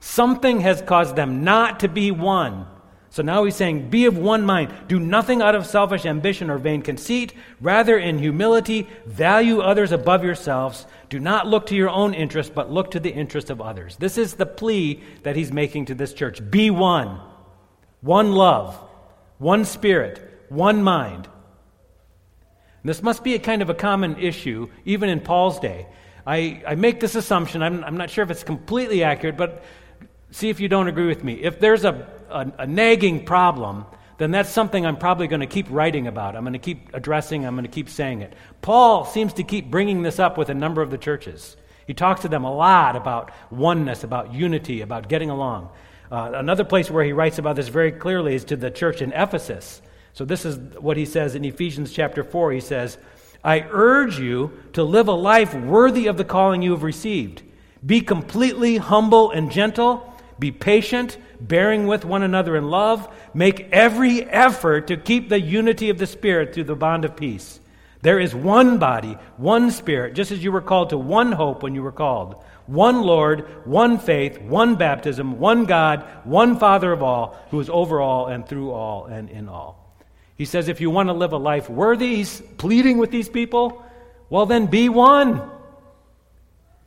Something 0.00 0.60
has 0.60 0.80
caused 0.82 1.16
them 1.16 1.44
not 1.44 1.80
to 1.80 1.88
be 1.88 2.10
one. 2.10 2.66
So 3.10 3.22
now 3.22 3.44
he's 3.44 3.56
saying, 3.56 3.90
Be 3.90 4.06
of 4.06 4.18
one 4.18 4.44
mind. 4.44 4.72
Do 4.86 5.00
nothing 5.00 5.40
out 5.40 5.54
of 5.54 5.66
selfish 5.66 6.04
ambition 6.04 6.50
or 6.50 6.58
vain 6.58 6.82
conceit. 6.82 7.32
Rather, 7.60 7.96
in 7.96 8.18
humility, 8.18 8.88
value 9.06 9.60
others 9.60 9.92
above 9.92 10.24
yourselves. 10.24 10.86
Do 11.08 11.18
not 11.18 11.46
look 11.46 11.66
to 11.66 11.74
your 11.74 11.88
own 11.88 12.12
interest, 12.12 12.54
but 12.54 12.70
look 12.70 12.90
to 12.90 13.00
the 13.00 13.10
interest 13.10 13.48
of 13.50 13.60
others. 13.60 13.96
This 13.96 14.18
is 14.18 14.34
the 14.34 14.46
plea 14.46 15.02
that 15.22 15.36
he's 15.36 15.52
making 15.52 15.86
to 15.86 15.94
this 15.94 16.12
church. 16.12 16.48
Be 16.50 16.70
one. 16.70 17.18
One 18.02 18.32
love. 18.32 18.78
One 19.38 19.64
spirit. 19.64 20.44
One 20.48 20.82
mind. 20.82 21.28
this 22.84 23.02
must 23.02 23.22
be 23.22 23.34
a 23.34 23.38
kind 23.38 23.60
of 23.60 23.68
a 23.68 23.74
common 23.74 24.16
issue, 24.18 24.68
even 24.84 25.10
in 25.10 25.20
Paul's 25.20 25.60
day. 25.60 25.86
I, 26.26 26.62
I 26.66 26.74
make 26.74 27.00
this 27.00 27.14
assumption, 27.14 27.62
I'm, 27.62 27.82
I'm 27.84 27.96
not 27.96 28.10
sure 28.10 28.22
if 28.22 28.30
it's 28.30 28.42
completely 28.42 29.02
accurate, 29.02 29.36
but 29.36 29.62
see 30.30 30.48
if 30.50 30.60
you 30.60 30.68
don't 30.68 30.88
agree 30.88 31.06
with 31.06 31.24
me. 31.24 31.34
If 31.34 31.58
there's 31.60 31.84
a, 31.84 32.06
a, 32.30 32.52
a 32.58 32.66
nagging 32.66 33.24
problem, 33.24 33.86
then 34.18 34.30
that's 34.30 34.50
something 34.50 34.84
I'm 34.84 34.96
probably 34.96 35.28
going 35.28 35.40
to 35.40 35.46
keep 35.46 35.66
writing 35.70 36.06
about. 36.06 36.36
I'm 36.36 36.42
going 36.42 36.52
to 36.52 36.58
keep 36.58 36.90
addressing, 36.92 37.46
I'm 37.46 37.54
going 37.54 37.64
to 37.64 37.70
keep 37.70 37.88
saying 37.88 38.22
it. 38.22 38.34
Paul 38.62 39.04
seems 39.04 39.32
to 39.34 39.44
keep 39.44 39.70
bringing 39.70 40.02
this 40.02 40.18
up 40.18 40.36
with 40.36 40.48
a 40.48 40.54
number 40.54 40.82
of 40.82 40.90
the 40.90 40.98
churches. 40.98 41.56
He 41.86 41.94
talks 41.94 42.22
to 42.22 42.28
them 42.28 42.44
a 42.44 42.54
lot 42.54 42.96
about 42.96 43.30
oneness, 43.50 44.04
about 44.04 44.34
unity, 44.34 44.82
about 44.82 45.08
getting 45.08 45.30
along. 45.30 45.70
Uh, 46.10 46.32
another 46.34 46.64
place 46.64 46.90
where 46.90 47.04
he 47.04 47.12
writes 47.12 47.38
about 47.38 47.56
this 47.56 47.68
very 47.68 47.92
clearly 47.92 48.34
is 48.34 48.44
to 48.44 48.56
the 48.56 48.70
church 48.70 49.02
in 49.02 49.12
Ephesus. 49.12 49.80
So, 50.12 50.24
this 50.24 50.44
is 50.44 50.58
what 50.78 50.96
he 50.96 51.04
says 51.04 51.34
in 51.34 51.44
Ephesians 51.44 51.92
chapter 51.92 52.24
4. 52.24 52.52
He 52.52 52.60
says, 52.60 52.98
I 53.44 53.60
urge 53.70 54.18
you 54.18 54.52
to 54.72 54.82
live 54.82 55.08
a 55.08 55.12
life 55.12 55.54
worthy 55.54 56.06
of 56.06 56.16
the 56.16 56.24
calling 56.24 56.60
you 56.60 56.72
have 56.72 56.82
received. 56.82 57.42
Be 57.84 58.00
completely 58.00 58.78
humble 58.78 59.30
and 59.30 59.50
gentle. 59.50 60.07
Be 60.38 60.52
patient, 60.52 61.18
bearing 61.40 61.86
with 61.86 62.04
one 62.04 62.22
another 62.22 62.56
in 62.56 62.70
love. 62.70 63.12
Make 63.34 63.68
every 63.72 64.22
effort 64.24 64.86
to 64.88 64.96
keep 64.96 65.28
the 65.28 65.40
unity 65.40 65.90
of 65.90 65.98
the 65.98 66.06
Spirit 66.06 66.54
through 66.54 66.64
the 66.64 66.76
bond 66.76 67.04
of 67.04 67.16
peace. 67.16 67.60
There 68.02 68.20
is 68.20 68.34
one 68.34 68.78
body, 68.78 69.18
one 69.36 69.70
Spirit, 69.72 70.14
just 70.14 70.30
as 70.30 70.42
you 70.42 70.52
were 70.52 70.60
called 70.60 70.90
to 70.90 70.98
one 70.98 71.32
hope 71.32 71.62
when 71.62 71.74
you 71.74 71.82
were 71.82 71.92
called. 71.92 72.44
One 72.66 73.02
Lord, 73.02 73.66
one 73.66 73.98
faith, 73.98 74.40
one 74.40 74.76
baptism, 74.76 75.40
one 75.40 75.64
God, 75.64 76.06
one 76.24 76.58
Father 76.58 76.92
of 76.92 77.02
all, 77.02 77.36
who 77.50 77.58
is 77.58 77.70
over 77.70 78.00
all 78.00 78.26
and 78.26 78.46
through 78.46 78.70
all 78.70 79.06
and 79.06 79.28
in 79.30 79.48
all. 79.48 79.96
He 80.36 80.44
says, 80.44 80.68
if 80.68 80.80
you 80.80 80.90
want 80.90 81.08
to 81.08 81.14
live 81.14 81.32
a 81.32 81.38
life 81.38 81.68
worthy, 81.68 82.16
he's 82.16 82.40
pleading 82.58 82.98
with 82.98 83.10
these 83.10 83.28
people, 83.28 83.84
well, 84.30 84.46
then 84.46 84.66
be 84.66 84.88
one. 84.88 85.50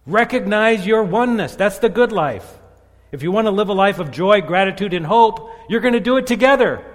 Recognize 0.05 0.85
your 0.85 1.03
oneness. 1.03 1.55
That's 1.55 1.79
the 1.79 1.89
good 1.89 2.13
life. 2.13 2.59
If 3.11 3.23
you 3.23 3.31
want 3.31 3.47
to 3.47 3.51
live 3.51 3.69
a 3.69 3.73
life 3.73 3.99
of 3.99 4.11
joy, 4.11 4.41
gratitude, 4.41 4.93
and 4.93 5.05
hope, 5.05 5.49
you're 5.67 5.81
going 5.81 5.93
to 5.93 5.99
do 5.99 6.17
it 6.17 6.27
together. 6.27 6.85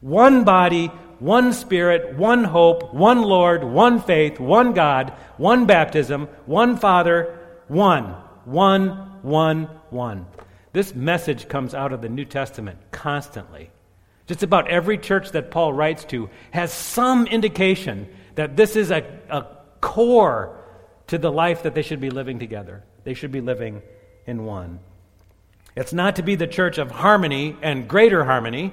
One 0.00 0.44
body, 0.44 0.86
one 1.18 1.52
spirit, 1.52 2.16
one 2.16 2.44
hope, 2.44 2.94
one 2.94 3.22
Lord, 3.22 3.64
one 3.64 4.00
faith, 4.00 4.38
one 4.38 4.74
God, 4.74 5.12
one 5.36 5.66
baptism, 5.66 6.28
one 6.46 6.76
Father, 6.76 7.38
one, 7.68 8.14
one, 8.44 8.90
one, 9.22 9.64
one. 9.90 10.26
This 10.72 10.94
message 10.94 11.48
comes 11.48 11.74
out 11.74 11.92
of 11.92 12.02
the 12.02 12.08
New 12.08 12.24
Testament 12.24 12.78
constantly. 12.90 13.70
Just 14.26 14.42
about 14.42 14.68
every 14.68 14.98
church 14.98 15.32
that 15.32 15.50
Paul 15.50 15.72
writes 15.72 16.04
to 16.06 16.30
has 16.50 16.72
some 16.72 17.26
indication 17.26 18.08
that 18.36 18.56
this 18.56 18.76
is 18.76 18.90
a, 18.90 19.04
a 19.30 19.46
core 19.80 20.58
to 21.08 21.18
the 21.18 21.30
life 21.30 21.62
that 21.64 21.74
they 21.74 21.82
should 21.82 22.00
be 22.00 22.10
living 22.10 22.38
together. 22.38 22.82
They 23.04 23.14
should 23.14 23.32
be 23.32 23.40
living 23.40 23.82
in 24.26 24.44
one. 24.44 24.80
It's 25.76 25.92
not 25.92 26.16
to 26.16 26.22
be 26.22 26.36
the 26.36 26.46
church 26.46 26.78
of 26.78 26.90
harmony 26.90 27.56
and 27.62 27.88
greater 27.88 28.24
harmony. 28.24 28.72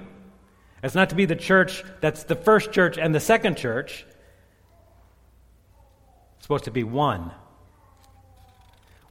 It's 0.83 0.95
not 0.95 1.09
to 1.09 1.15
be 1.15 1.25
the 1.25 1.35
church 1.35 1.83
that's 1.99 2.23
the 2.23 2.35
first 2.35 2.71
church 2.71 2.97
and 2.97 3.13
the 3.13 3.19
second 3.19 3.57
church. 3.57 4.05
It's 6.37 6.45
supposed 6.45 6.65
to 6.65 6.71
be 6.71 6.83
one. 6.83 7.31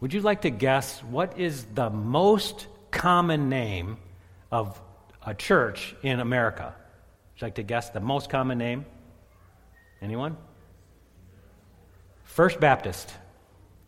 Would 0.00 0.14
you 0.14 0.20
like 0.20 0.42
to 0.42 0.50
guess 0.50 1.02
what 1.04 1.38
is 1.38 1.64
the 1.64 1.90
most 1.90 2.66
common 2.90 3.49
name 3.49 3.99
of 4.50 4.80
a 5.25 5.35
church 5.35 5.94
in 6.02 6.20
America? 6.20 6.75
Would 6.75 7.40
you 7.40 7.47
like 7.47 7.54
to 7.56 7.62
guess 7.62 7.90
the 7.90 8.00
most 8.00 8.30
common 8.30 8.59
name? 8.59 8.87
Anyone? 10.00 10.37
First 12.25 12.61
Baptist. 12.61 13.12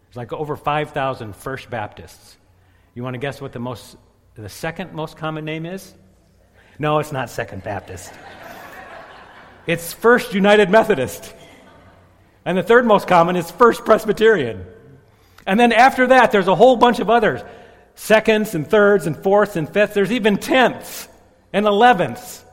There's 0.06 0.16
like 0.16 0.32
over 0.32 0.56
5,000 0.56 1.35
First 1.35 1.71
Baptists. 1.71 2.37
You 2.94 3.02
want 3.02 3.14
to 3.14 3.18
guess 3.18 3.40
what 3.40 3.52
the 3.52 3.58
most 3.58 3.96
the 4.34 4.49
second 4.49 4.92
most 4.92 5.16
common 5.16 5.44
name 5.44 5.66
is? 5.66 5.94
No, 6.78 6.99
it's 6.99 7.12
not 7.12 7.30
Second 7.30 7.62
Baptist. 7.62 8.12
it's 9.66 9.92
First 9.92 10.34
United 10.34 10.70
Methodist. 10.70 11.34
And 12.44 12.56
the 12.58 12.62
third 12.62 12.87
most 12.87 13.06
common 13.06 13.37
is 13.37 13.50
First 13.50 13.84
Presbyterian. 13.84 14.64
And 15.46 15.61
then 15.61 15.72
after 15.72 16.08
that, 16.08 16.32
there's 16.32 16.49
a 16.49 16.54
whole 16.54 16.76
bunch 16.76 16.99
of 16.99 17.11
others 17.11 17.42
seconds 17.94 18.54
and 18.54 18.66
thirds 18.66 19.06
and 19.06 19.16
fourths 19.16 19.56
and 19.56 19.68
fifths. 19.68 19.94
There's 19.94 20.12
even 20.12 20.38
tenths 20.38 21.08
and 21.52 21.66
elevenths. 21.66 22.44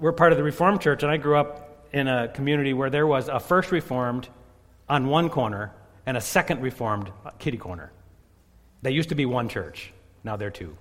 We're 0.00 0.12
part 0.12 0.32
of 0.32 0.38
the 0.38 0.44
Reformed 0.44 0.80
Church, 0.80 1.02
and 1.04 1.12
I 1.12 1.16
grew 1.16 1.36
up 1.36 1.88
in 1.92 2.08
a 2.08 2.28
community 2.28 2.74
where 2.74 2.90
there 2.90 3.06
was 3.06 3.28
a 3.28 3.38
first 3.38 3.70
Reformed 3.70 4.28
on 4.88 5.06
one 5.06 5.30
corner 5.30 5.72
and 6.06 6.16
a 6.16 6.20
second 6.20 6.60
Reformed 6.60 7.10
uh, 7.24 7.30
kitty 7.38 7.56
corner. 7.56 7.92
They 8.84 8.90
used 8.90 9.08
to 9.08 9.14
be 9.14 9.24
one 9.24 9.48
church, 9.48 9.94
now 10.24 10.36
they're 10.36 10.50
two. 10.50 10.76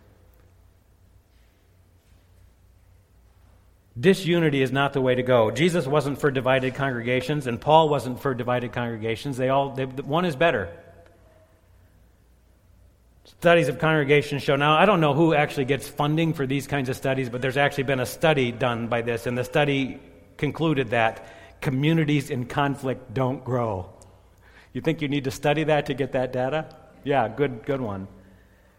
Disunity 3.98 4.62
is 4.62 4.74
not 4.74 4.92
the 4.92 5.00
way 5.00 5.16
to 5.16 5.24
go. 5.24 5.52
Jesus 5.52 5.88
wasn't 5.88 6.20
for 6.20 6.30
divided 6.30 6.76
congregations, 6.76 7.48
and 7.48 7.62
Paul 7.62 7.88
wasn't 7.88 8.20
for 8.20 8.34
divided 8.34 8.74
congregations. 8.74 9.38
They 9.38 9.48
all, 9.48 9.70
they, 9.70 9.86
one 9.86 10.26
is 10.26 10.36
better. 10.36 10.70
Studies 13.24 13.70
of 13.70 13.80
congregations 13.80 14.44
show 14.44 14.58
now, 14.58 14.76
I 14.76 14.86
don't 14.86 15.00
know 15.00 15.14
who 15.14 15.34
actually 15.34 15.66
gets 15.66 15.88
funding 15.88 16.34
for 16.34 16.46
these 16.46 16.68
kinds 16.68 16.90
of 16.90 16.98
studies, 16.98 17.30
but 17.30 17.42
there's 17.42 17.56
actually 17.56 17.86
been 17.86 18.02
a 18.02 18.06
study 18.06 18.52
done 18.52 18.90
by 18.90 19.02
this, 19.02 19.28
and 19.28 19.38
the 19.38 19.46
study 19.46 20.02
concluded 20.36 20.90
that 20.90 21.26
communities 21.62 22.30
in 22.30 22.48
conflict 22.48 23.14
don't 23.14 23.46
grow. 23.46 23.94
You 24.74 24.82
think 24.82 25.02
you 25.02 25.08
need 25.08 25.24
to 25.24 25.32
study 25.32 25.64
that 25.64 25.86
to 25.86 25.94
get 25.94 26.12
that 26.12 26.34
data? 26.34 26.83
Yeah, 27.04 27.28
good, 27.28 27.66
good 27.66 27.82
one. 27.82 28.08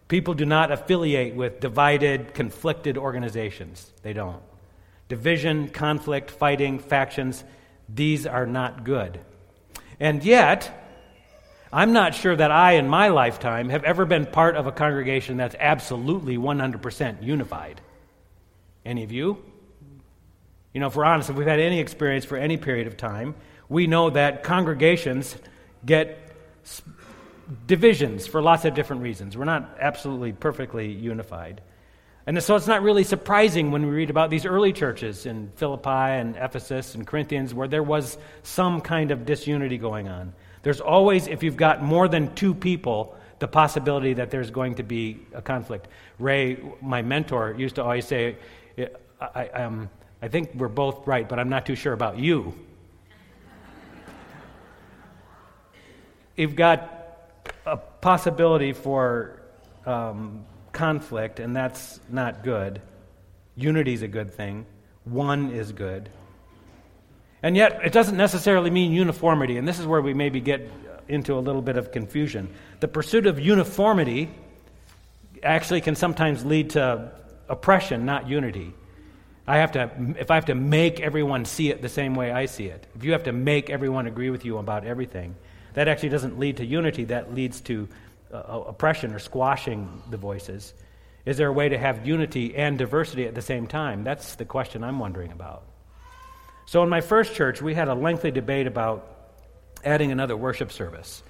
People 0.09 0.35
do 0.35 0.45
not 0.45 0.71
affiliate 0.71 1.35
with 1.35 1.61
divided, 1.61 2.35
conflicted 2.35 2.99
organizations. 2.99 3.93
They 4.03 4.13
don't. 4.13 4.43
Division, 5.09 5.69
conflict, 5.69 6.31
fighting, 6.31 6.79
factions, 6.79 7.45
these 7.89 8.27
are 8.27 8.47
not 8.47 8.85
good. 8.85 9.21
And 10.01 10.25
yet, 10.25 10.71
I'm 11.73 11.93
not 11.93 12.15
sure 12.15 12.37
that 12.37 12.51
I, 12.51 12.73
in 12.73 12.89
my 12.89 13.09
lifetime, 13.09 13.69
have 13.69 13.85
ever 13.85 14.05
been 14.05 14.27
part 14.27 14.57
of 14.57 14.67
a 14.67 14.73
congregation 14.73 15.37
that's 15.37 15.57
absolutely 15.59 16.37
100% 16.37 17.23
unified. 17.23 17.81
Any 18.85 19.05
of 19.05 19.13
you? 19.13 19.43
You 20.73 20.81
know, 20.81 20.87
if 20.89 20.97
we're 20.97 21.05
honest, 21.05 21.31
if 21.31 21.37
we've 21.37 21.47
had 21.47 21.61
any 21.61 21.81
experience 21.81 22.25
for 22.25 22.37
any 22.37 22.57
period 22.57 22.87
of 22.87 22.97
time, 22.97 23.35
we 23.69 23.87
know 23.87 24.11
that 24.11 24.43
congregations 24.43 25.37
get 25.85 26.19
divisions 27.67 28.27
for 28.27 28.43
lots 28.43 28.65
of 28.65 28.75
different 28.75 29.03
reasons. 29.03 29.37
We're 29.37 29.45
not 29.45 29.77
absolutely 29.81 30.33
perfectly 30.33 30.91
unified. 30.91 31.61
And 32.27 32.43
so 32.43 32.57
it's 32.57 32.67
not 32.67 32.83
really 32.83 33.05
surprising 33.05 33.71
when 33.71 33.87
we 33.87 33.93
read 33.93 34.09
about 34.09 34.31
these 34.31 34.47
early 34.47 34.73
churches 34.73 35.27
in 35.27 35.53
Philippi 35.57 35.91
and 35.91 36.37
Ephesus 36.37 36.95
and 36.95 37.07
Corinthians 37.07 37.53
where 37.53 37.69
there 37.69 37.83
was 37.83 38.17
some 38.43 38.81
kind 38.81 39.11
of 39.11 39.27
disunity 39.27 39.77
going 39.77 40.09
on. 40.09 40.33
There's 40.63 40.81
always, 40.81 41.27
if 41.27 41.43
you've 41.43 41.59
got 41.59 41.83
more 41.83 42.09
than 42.09 42.35
two 42.35 42.55
people, 42.55 43.15
the 43.41 43.49
possibility 43.49 44.15
that 44.15 44.31
there's 44.31 44.51
going 44.51 44.77
to 44.77 44.83
be 44.83 45.21
a 45.35 45.43
conflict. 45.43 45.89
Ray, 46.19 46.57
my 46.81 47.03
mentor, 47.03 47.55
used 47.59 47.75
to 47.75 47.83
always 47.83 48.07
say, 48.07 48.37
I, 48.79 48.89
I, 49.21 49.49
um, 49.49 49.91
I 50.23 50.29
think 50.29 50.55
we're 50.55 50.69
both 50.69 51.07
right, 51.07 51.29
but 51.29 51.39
I'm 51.39 51.51
not 51.51 51.67
too 51.67 51.75
sure 51.75 51.93
about 51.93 52.19
you. 52.19 52.55
you've 56.37 56.57
got 56.57 57.04
possibility 58.05 58.75
for 58.75 59.41
um, 59.87 60.45
conflict, 60.73 61.41
and 61.41 61.57
that's 61.57 61.99
not 62.11 62.45
good. 62.45 62.83
Unity 63.57 63.95
is 63.95 64.03
a 64.03 64.09
good 64.09 64.31
thing, 64.31 64.67
one 65.05 65.51
is 65.51 65.73
good. 65.73 66.11
And 67.43 67.57
yet, 67.57 67.81
it 67.83 67.95
doesn't 67.95 68.19
necessarily 68.19 68.69
mean 68.69 68.93
uniformity, 68.93 69.57
and 69.57 69.67
this 69.67 69.79
is 69.79 69.87
where 69.87 70.03
we 70.03 70.13
maybe 70.13 70.39
get 70.43 70.71
into 71.09 71.33
a 71.39 71.41
little 71.41 71.63
bit 71.63 71.79
of 71.79 71.93
confusion. 71.93 72.53
The 72.81 72.89
pursuit 72.89 73.27
of 73.27 73.41
uniformity 73.41 74.29
actually 75.43 75.81
can 75.81 75.95
sometimes 75.95 76.45
lead 76.45 76.71
to 76.71 77.11
oppression, 77.49 78.05
not 78.05 78.29
unity. 78.29 78.75
I 79.47 79.57
have 79.57 79.73
to, 79.73 79.91
if 80.19 80.31
I 80.31 80.35
have 80.35 80.47
to 80.47 80.55
make 80.55 81.01
everyone 81.01 81.47
see 81.47 81.71
it 81.71 81.81
the 81.81 81.89
same 81.89 82.15
way 82.15 82.31
I 82.33 82.45
see 82.45 82.67
it, 82.67 82.87
if 82.97 83.03
you 83.03 83.13
have 83.13 83.23
to 83.23 83.33
make 83.33 83.71
everyone 83.71 84.07
agree 84.07 84.29
with 84.29 84.45
you 84.45 84.59
about 84.59 84.85
everything, 84.85 85.37
that 85.75 85.89
actually 85.89 86.09
doesn't 86.09 86.39
lead 86.39 86.57
to 86.59 86.67
unity, 86.67 87.05
that 87.05 87.35
leads 87.35 87.61
to 87.63 87.89
uh, 88.33 88.39
oppression 88.67 89.13
or 89.13 89.19
squashing 89.19 90.03
the 90.11 90.17
voices. 90.17 90.75
Is 91.25 91.37
there 91.37 91.49
a 91.49 91.53
way 91.53 91.69
to 91.69 91.79
have 91.79 92.07
unity 92.07 92.55
and 92.55 92.77
diversity 92.77 93.27
at 93.27 93.35
the 93.35 93.43
same 93.43 93.67
time? 93.67 94.05
That's 94.05 94.35
the 94.35 94.45
question 94.45 94.85
I'm 94.85 94.99
wondering 94.99 95.33
about. 95.33 95.65
So, 96.67 96.83
in 96.83 96.89
my 96.89 97.01
first 97.01 97.35
church, 97.35 97.61
we 97.63 97.75
had 97.75 97.89
a 97.89 97.95
lengthy 97.95 98.31
debate 98.31 98.67
about 98.67 99.07
adding 99.85 100.13
another 100.13 100.37
worship 100.37 100.73
service. 100.73 101.23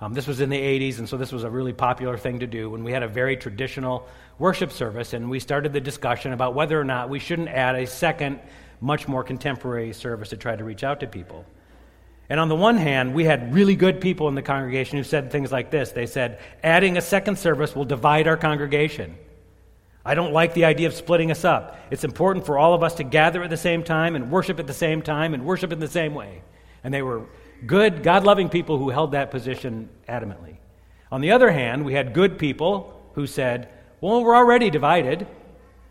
Um, 0.00 0.14
this 0.14 0.26
was 0.26 0.40
in 0.40 0.48
the 0.48 0.58
80s, 0.58 0.98
and 0.98 1.08
so 1.08 1.16
this 1.16 1.30
was 1.30 1.44
a 1.44 1.50
really 1.50 1.74
popular 1.74 2.16
thing 2.16 2.40
to 2.40 2.46
do. 2.46 2.70
When 2.70 2.84
we 2.84 2.92
had 2.92 3.02
a 3.02 3.08
very 3.08 3.36
traditional 3.36 4.08
worship 4.38 4.72
service, 4.72 5.12
and 5.12 5.28
we 5.28 5.40
started 5.40 5.72
the 5.72 5.80
discussion 5.80 6.32
about 6.32 6.54
whether 6.54 6.80
or 6.80 6.84
not 6.84 7.10
we 7.10 7.18
shouldn't 7.18 7.48
add 7.48 7.74
a 7.74 7.86
second 7.86 8.40
much 8.80 9.06
more 9.06 9.22
contemporary 9.22 9.92
service 9.92 10.30
to 10.30 10.36
try 10.36 10.56
to 10.56 10.64
reach 10.64 10.84
out 10.84 11.00
to 11.00 11.06
people. 11.06 11.44
And 12.30 12.38
on 12.38 12.48
the 12.48 12.56
one 12.56 12.76
hand, 12.76 13.12
we 13.12 13.24
had 13.24 13.52
really 13.52 13.74
good 13.74 14.00
people 14.00 14.28
in 14.28 14.36
the 14.36 14.42
congregation 14.42 14.96
who 14.96 15.04
said 15.04 15.32
things 15.32 15.50
like 15.50 15.72
this. 15.72 15.90
They 15.90 16.06
said, 16.06 16.38
adding 16.62 16.96
a 16.96 17.00
second 17.00 17.38
service 17.38 17.74
will 17.74 17.84
divide 17.84 18.28
our 18.28 18.36
congregation. 18.36 19.18
I 20.04 20.14
don't 20.14 20.32
like 20.32 20.54
the 20.54 20.64
idea 20.64 20.86
of 20.86 20.94
splitting 20.94 21.32
us 21.32 21.44
up. 21.44 21.76
It's 21.90 22.04
important 22.04 22.46
for 22.46 22.56
all 22.56 22.72
of 22.72 22.84
us 22.84 22.94
to 22.94 23.04
gather 23.04 23.42
at 23.42 23.50
the 23.50 23.56
same 23.56 23.82
time 23.82 24.14
and 24.14 24.30
worship 24.30 24.60
at 24.60 24.68
the 24.68 24.72
same 24.72 25.02
time 25.02 25.34
and 25.34 25.44
worship 25.44 25.72
in 25.72 25.80
the 25.80 25.88
same 25.88 26.14
way. 26.14 26.42
And 26.84 26.94
they 26.94 27.02
were 27.02 27.26
good, 27.66 28.04
God 28.04 28.22
loving 28.22 28.48
people 28.48 28.78
who 28.78 28.90
held 28.90 29.12
that 29.12 29.32
position 29.32 29.88
adamantly. 30.08 30.58
On 31.10 31.20
the 31.20 31.32
other 31.32 31.50
hand, 31.50 31.84
we 31.84 31.94
had 31.94 32.14
good 32.14 32.38
people 32.38 32.96
who 33.14 33.26
said, 33.26 33.68
well, 34.00 34.22
we're 34.22 34.36
already 34.36 34.70
divided. 34.70 35.26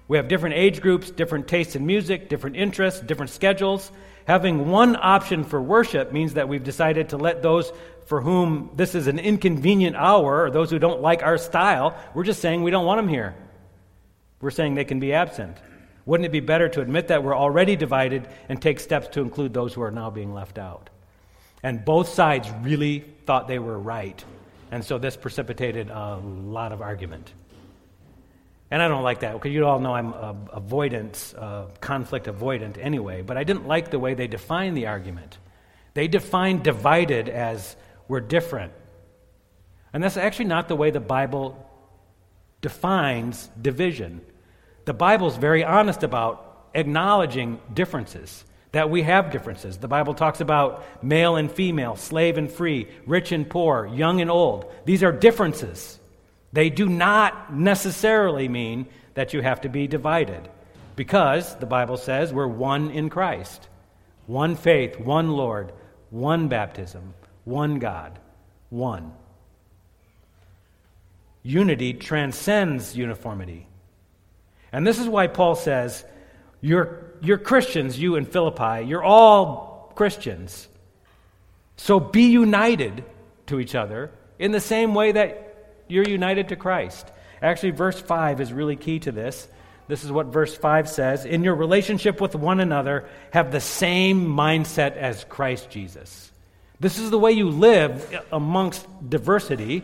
We 0.09 0.17
have 0.17 0.27
different 0.27 0.55
age 0.55 0.81
groups, 0.81 1.11
different 1.11 1.47
tastes 1.47 1.75
in 1.75 1.85
music, 1.85 2.29
different 2.29 2.55
interests, 2.57 2.99
different 2.99 3.29
schedules. 3.29 3.91
Having 4.25 4.67
one 4.67 4.97
option 4.99 5.43
for 5.43 5.61
worship 5.61 6.11
means 6.11 6.33
that 6.33 6.49
we've 6.49 6.63
decided 6.63 7.09
to 7.09 7.17
let 7.17 7.41
those 7.43 7.71
for 8.07 8.19
whom 8.19 8.71
this 8.75 8.95
is 8.95 9.05
an 9.05 9.19
inconvenient 9.19 9.95
hour, 9.95 10.45
or 10.45 10.49
those 10.49 10.71
who 10.71 10.79
don't 10.79 10.99
like 10.99 11.21
our 11.21 11.37
style, 11.37 11.95
we're 12.15 12.23
just 12.23 12.41
saying 12.41 12.63
we 12.63 12.71
don't 12.71 12.87
want 12.87 12.97
them 12.97 13.07
here. 13.07 13.35
We're 14.41 14.49
saying 14.49 14.73
they 14.73 14.83
can 14.83 14.99
be 14.99 15.13
absent. 15.13 15.55
Wouldn't 16.07 16.25
it 16.25 16.31
be 16.31 16.39
better 16.39 16.67
to 16.69 16.81
admit 16.81 17.09
that 17.09 17.23
we're 17.23 17.37
already 17.37 17.75
divided 17.75 18.27
and 18.49 18.59
take 18.59 18.79
steps 18.79 19.09
to 19.09 19.21
include 19.21 19.53
those 19.53 19.75
who 19.75 19.83
are 19.83 19.91
now 19.91 20.09
being 20.09 20.33
left 20.33 20.57
out? 20.57 20.89
And 21.61 21.85
both 21.85 22.09
sides 22.09 22.49
really 22.63 23.05
thought 23.27 23.47
they 23.47 23.59
were 23.59 23.77
right. 23.77 24.25
And 24.71 24.83
so 24.83 24.97
this 24.97 25.15
precipitated 25.15 25.91
a 25.91 26.15
lot 26.15 26.71
of 26.71 26.81
argument. 26.81 27.31
And 28.71 28.81
I 28.81 28.87
don't 28.87 29.03
like 29.03 29.21
that 29.21 29.33
because 29.33 29.51
you 29.51 29.65
all 29.65 29.79
know 29.79 29.95
I'm 29.95 30.13
a, 30.13 30.35
avoidance, 30.53 31.33
uh, 31.33 31.67
conflict 31.81 32.27
avoidant 32.27 32.77
anyway. 32.77 33.21
But 33.21 33.37
I 33.37 33.43
didn't 33.43 33.67
like 33.67 33.89
the 33.89 33.99
way 33.99 34.13
they 34.13 34.27
defined 34.27 34.77
the 34.77 34.87
argument. 34.87 35.37
They 35.95 36.07
defined 36.07 36.63
divided 36.63 37.29
as 37.29 37.75
we're 38.07 38.19
different. 38.19 38.73
And 39.91 40.03
that's 40.03 40.17
actually 40.17 40.45
not 40.45 40.67
the 40.67 40.75
way 40.75 40.91
the 40.91 40.99
Bible 40.99 41.65
defines 42.61 43.49
division. 43.59 44.21
The 44.85 44.93
Bible's 44.93 45.35
very 45.35 45.63
honest 45.63 46.03
about 46.03 46.69
acknowledging 46.73 47.59
differences, 47.73 48.43
that 48.71 48.89
we 48.89 49.01
have 49.01 49.31
differences. 49.31 49.77
The 49.77 49.87
Bible 49.87 50.13
talks 50.13 50.41
about 50.41 51.03
male 51.03 51.35
and 51.35 51.51
female, 51.51 51.95
slave 51.95 52.37
and 52.37 52.51
free, 52.51 52.87
rich 53.07 53.31
and 53.31 53.49
poor, 53.49 53.87
young 53.87 54.21
and 54.21 54.29
old. 54.29 54.71
These 54.85 55.03
are 55.03 55.11
differences. 55.11 55.98
They 56.51 56.69
do 56.69 56.87
not 56.89 57.53
necessarily 57.53 58.47
mean 58.47 58.87
that 59.13 59.33
you 59.33 59.41
have 59.41 59.61
to 59.61 59.69
be 59.69 59.87
divided, 59.87 60.49
because 60.95 61.55
the 61.55 61.65
Bible 61.65 61.97
says 61.97 62.33
we're 62.33 62.47
one 62.47 62.91
in 62.91 63.09
Christ 63.09 63.67
one 64.29 64.55
faith, 64.55 64.99
one 64.99 65.31
Lord, 65.31 65.73
one 66.11 66.49
baptism, 66.49 67.15
one 67.45 67.79
God, 67.79 68.19
one. 68.69 69.11
Unity 71.41 71.95
transcends 71.95 72.95
uniformity. 72.95 73.65
And 74.71 74.85
this 74.85 74.99
is 74.99 75.07
why 75.07 75.25
Paul 75.25 75.55
says, 75.55 76.05
You're, 76.61 77.15
you're 77.21 77.39
Christians, 77.39 77.97
you 77.97 78.17
in 78.17 78.25
Philippi. 78.25 78.85
You're 78.85 79.03
all 79.03 79.91
Christians. 79.95 80.67
So 81.77 81.99
be 81.99 82.29
united 82.29 83.03
to 83.47 83.59
each 83.59 83.73
other 83.73 84.11
in 84.37 84.51
the 84.51 84.59
same 84.59 84.93
way 84.93 85.11
that 85.13 85.48
you're 85.89 86.07
united 86.07 86.49
to 86.49 86.55
Christ. 86.55 87.11
Actually, 87.41 87.71
verse 87.71 87.99
5 87.99 88.41
is 88.41 88.53
really 88.53 88.75
key 88.75 88.99
to 88.99 89.11
this. 89.11 89.47
This 89.87 90.03
is 90.03 90.11
what 90.11 90.27
verse 90.27 90.55
5 90.55 90.87
says 90.87 91.25
In 91.25 91.43
your 91.43 91.55
relationship 91.55 92.21
with 92.21 92.35
one 92.35 92.59
another, 92.59 93.09
have 93.31 93.51
the 93.51 93.59
same 93.59 94.27
mindset 94.27 94.95
as 94.95 95.23
Christ 95.25 95.69
Jesus. 95.69 96.31
This 96.79 96.97
is 96.97 97.09
the 97.09 97.19
way 97.19 97.31
you 97.31 97.49
live 97.49 98.23
amongst 98.31 98.87
diversity 99.09 99.83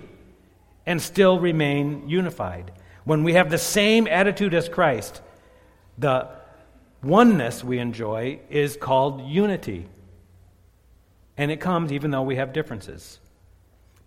and 0.85 1.01
still 1.01 1.39
remain 1.39 2.07
unified. 2.07 2.71
When 3.03 3.23
we 3.23 3.33
have 3.33 3.49
the 3.49 3.57
same 3.57 4.07
attitude 4.07 4.53
as 4.53 4.69
Christ, 4.69 5.21
the 5.97 6.29
oneness 7.03 7.63
we 7.63 7.79
enjoy 7.79 8.39
is 8.49 8.77
called 8.77 9.27
unity. 9.27 9.87
And 11.37 11.51
it 11.51 11.59
comes 11.59 11.91
even 11.91 12.11
though 12.11 12.21
we 12.21 12.37
have 12.37 12.53
differences. 12.53 13.19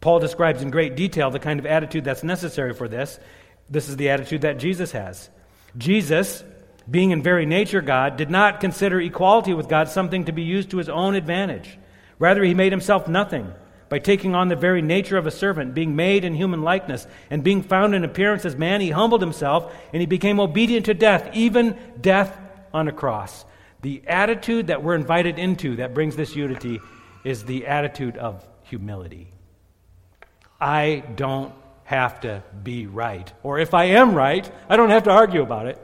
Paul 0.00 0.20
describes 0.20 0.62
in 0.62 0.70
great 0.70 0.96
detail 0.96 1.30
the 1.30 1.38
kind 1.38 1.58
of 1.58 1.66
attitude 1.66 2.04
that's 2.04 2.22
necessary 2.22 2.72
for 2.72 2.88
this. 2.88 3.18
This 3.68 3.88
is 3.88 3.96
the 3.96 4.10
attitude 4.10 4.42
that 4.42 4.58
Jesus 4.58 4.92
has. 4.92 5.28
Jesus, 5.76 6.44
being 6.90 7.10
in 7.10 7.22
very 7.22 7.46
nature 7.46 7.80
God, 7.80 8.16
did 8.16 8.30
not 8.30 8.60
consider 8.60 9.00
equality 9.00 9.54
with 9.54 9.68
God 9.68 9.88
something 9.88 10.24
to 10.26 10.32
be 10.32 10.42
used 10.42 10.70
to 10.70 10.78
his 10.78 10.88
own 10.88 11.14
advantage. 11.14 11.78
Rather, 12.18 12.42
he 12.42 12.54
made 12.54 12.72
himself 12.72 13.08
nothing 13.08 13.52
by 13.88 13.98
taking 13.98 14.34
on 14.34 14.48
the 14.48 14.56
very 14.56 14.82
nature 14.82 15.16
of 15.16 15.26
a 15.26 15.30
servant, 15.30 15.74
being 15.74 15.96
made 15.96 16.24
in 16.24 16.34
human 16.34 16.62
likeness, 16.62 17.06
and 17.30 17.42
being 17.42 17.62
found 17.62 17.94
in 17.94 18.04
appearance 18.04 18.44
as 18.44 18.56
man, 18.56 18.80
he 18.80 18.90
humbled 18.90 19.20
himself 19.20 19.74
and 19.92 20.00
he 20.00 20.06
became 20.06 20.40
obedient 20.40 20.86
to 20.86 20.94
death, 20.94 21.30
even 21.32 21.76
death 22.00 22.38
on 22.72 22.88
a 22.88 22.92
cross. 22.92 23.44
The 23.80 24.02
attitude 24.06 24.66
that 24.66 24.82
we're 24.82 24.94
invited 24.94 25.38
into 25.38 25.76
that 25.76 25.94
brings 25.94 26.16
this 26.16 26.36
unity 26.36 26.80
is 27.24 27.44
the 27.44 27.66
attitude 27.66 28.16
of 28.16 28.46
humility. 28.62 29.28
I 30.60 31.02
don't 31.14 31.52
have 31.84 32.20
to 32.20 32.42
be 32.62 32.86
right. 32.86 33.32
Or 33.42 33.58
if 33.58 33.74
I 33.74 33.84
am 33.84 34.14
right, 34.14 34.50
I 34.68 34.76
don't 34.76 34.90
have 34.90 35.04
to 35.04 35.10
argue 35.10 35.42
about 35.42 35.66
it. 35.66 35.82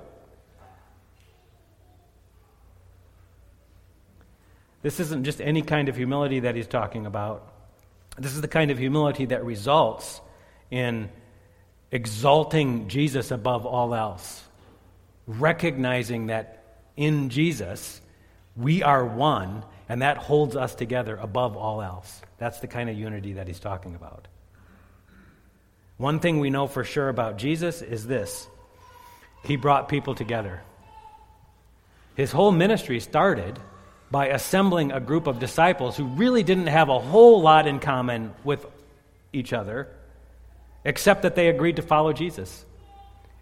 This 4.82 5.00
isn't 5.00 5.24
just 5.24 5.40
any 5.40 5.62
kind 5.62 5.88
of 5.88 5.96
humility 5.96 6.40
that 6.40 6.54
he's 6.56 6.66
talking 6.66 7.06
about. 7.06 7.50
This 8.18 8.34
is 8.34 8.42
the 8.42 8.48
kind 8.48 8.70
of 8.70 8.76
humility 8.76 9.24
that 9.26 9.44
results 9.44 10.20
in 10.70 11.08
exalting 11.90 12.88
Jesus 12.88 13.30
above 13.30 13.64
all 13.64 13.94
else, 13.94 14.44
recognizing 15.26 16.26
that 16.26 16.64
in 16.96 17.30
Jesus 17.30 18.00
we 18.56 18.82
are 18.82 19.04
one, 19.04 19.64
and 19.88 20.02
that 20.02 20.16
holds 20.16 20.54
us 20.54 20.74
together 20.74 21.16
above 21.16 21.56
all 21.56 21.80
else. 21.80 22.20
That's 22.38 22.60
the 22.60 22.66
kind 22.66 22.90
of 22.90 22.96
unity 22.98 23.32
that 23.34 23.46
he's 23.48 23.60
talking 23.60 23.94
about. 23.94 24.28
One 25.96 26.18
thing 26.18 26.40
we 26.40 26.50
know 26.50 26.66
for 26.66 26.84
sure 26.84 27.08
about 27.08 27.38
Jesus 27.38 27.82
is 27.82 28.06
this 28.06 28.48
He 29.44 29.56
brought 29.56 29.88
people 29.88 30.14
together. 30.14 30.62
His 32.16 32.32
whole 32.32 32.52
ministry 32.52 33.00
started 33.00 33.58
by 34.10 34.28
assembling 34.28 34.92
a 34.92 35.00
group 35.00 35.26
of 35.26 35.40
disciples 35.40 35.96
who 35.96 36.04
really 36.04 36.42
didn't 36.42 36.68
have 36.68 36.88
a 36.88 36.98
whole 36.98 37.40
lot 37.40 37.66
in 37.66 37.80
common 37.80 38.32
with 38.44 38.64
each 39.32 39.52
other, 39.52 39.88
except 40.84 41.22
that 41.22 41.34
they 41.34 41.48
agreed 41.48 41.76
to 41.76 41.82
follow 41.82 42.12
Jesus. 42.12 42.64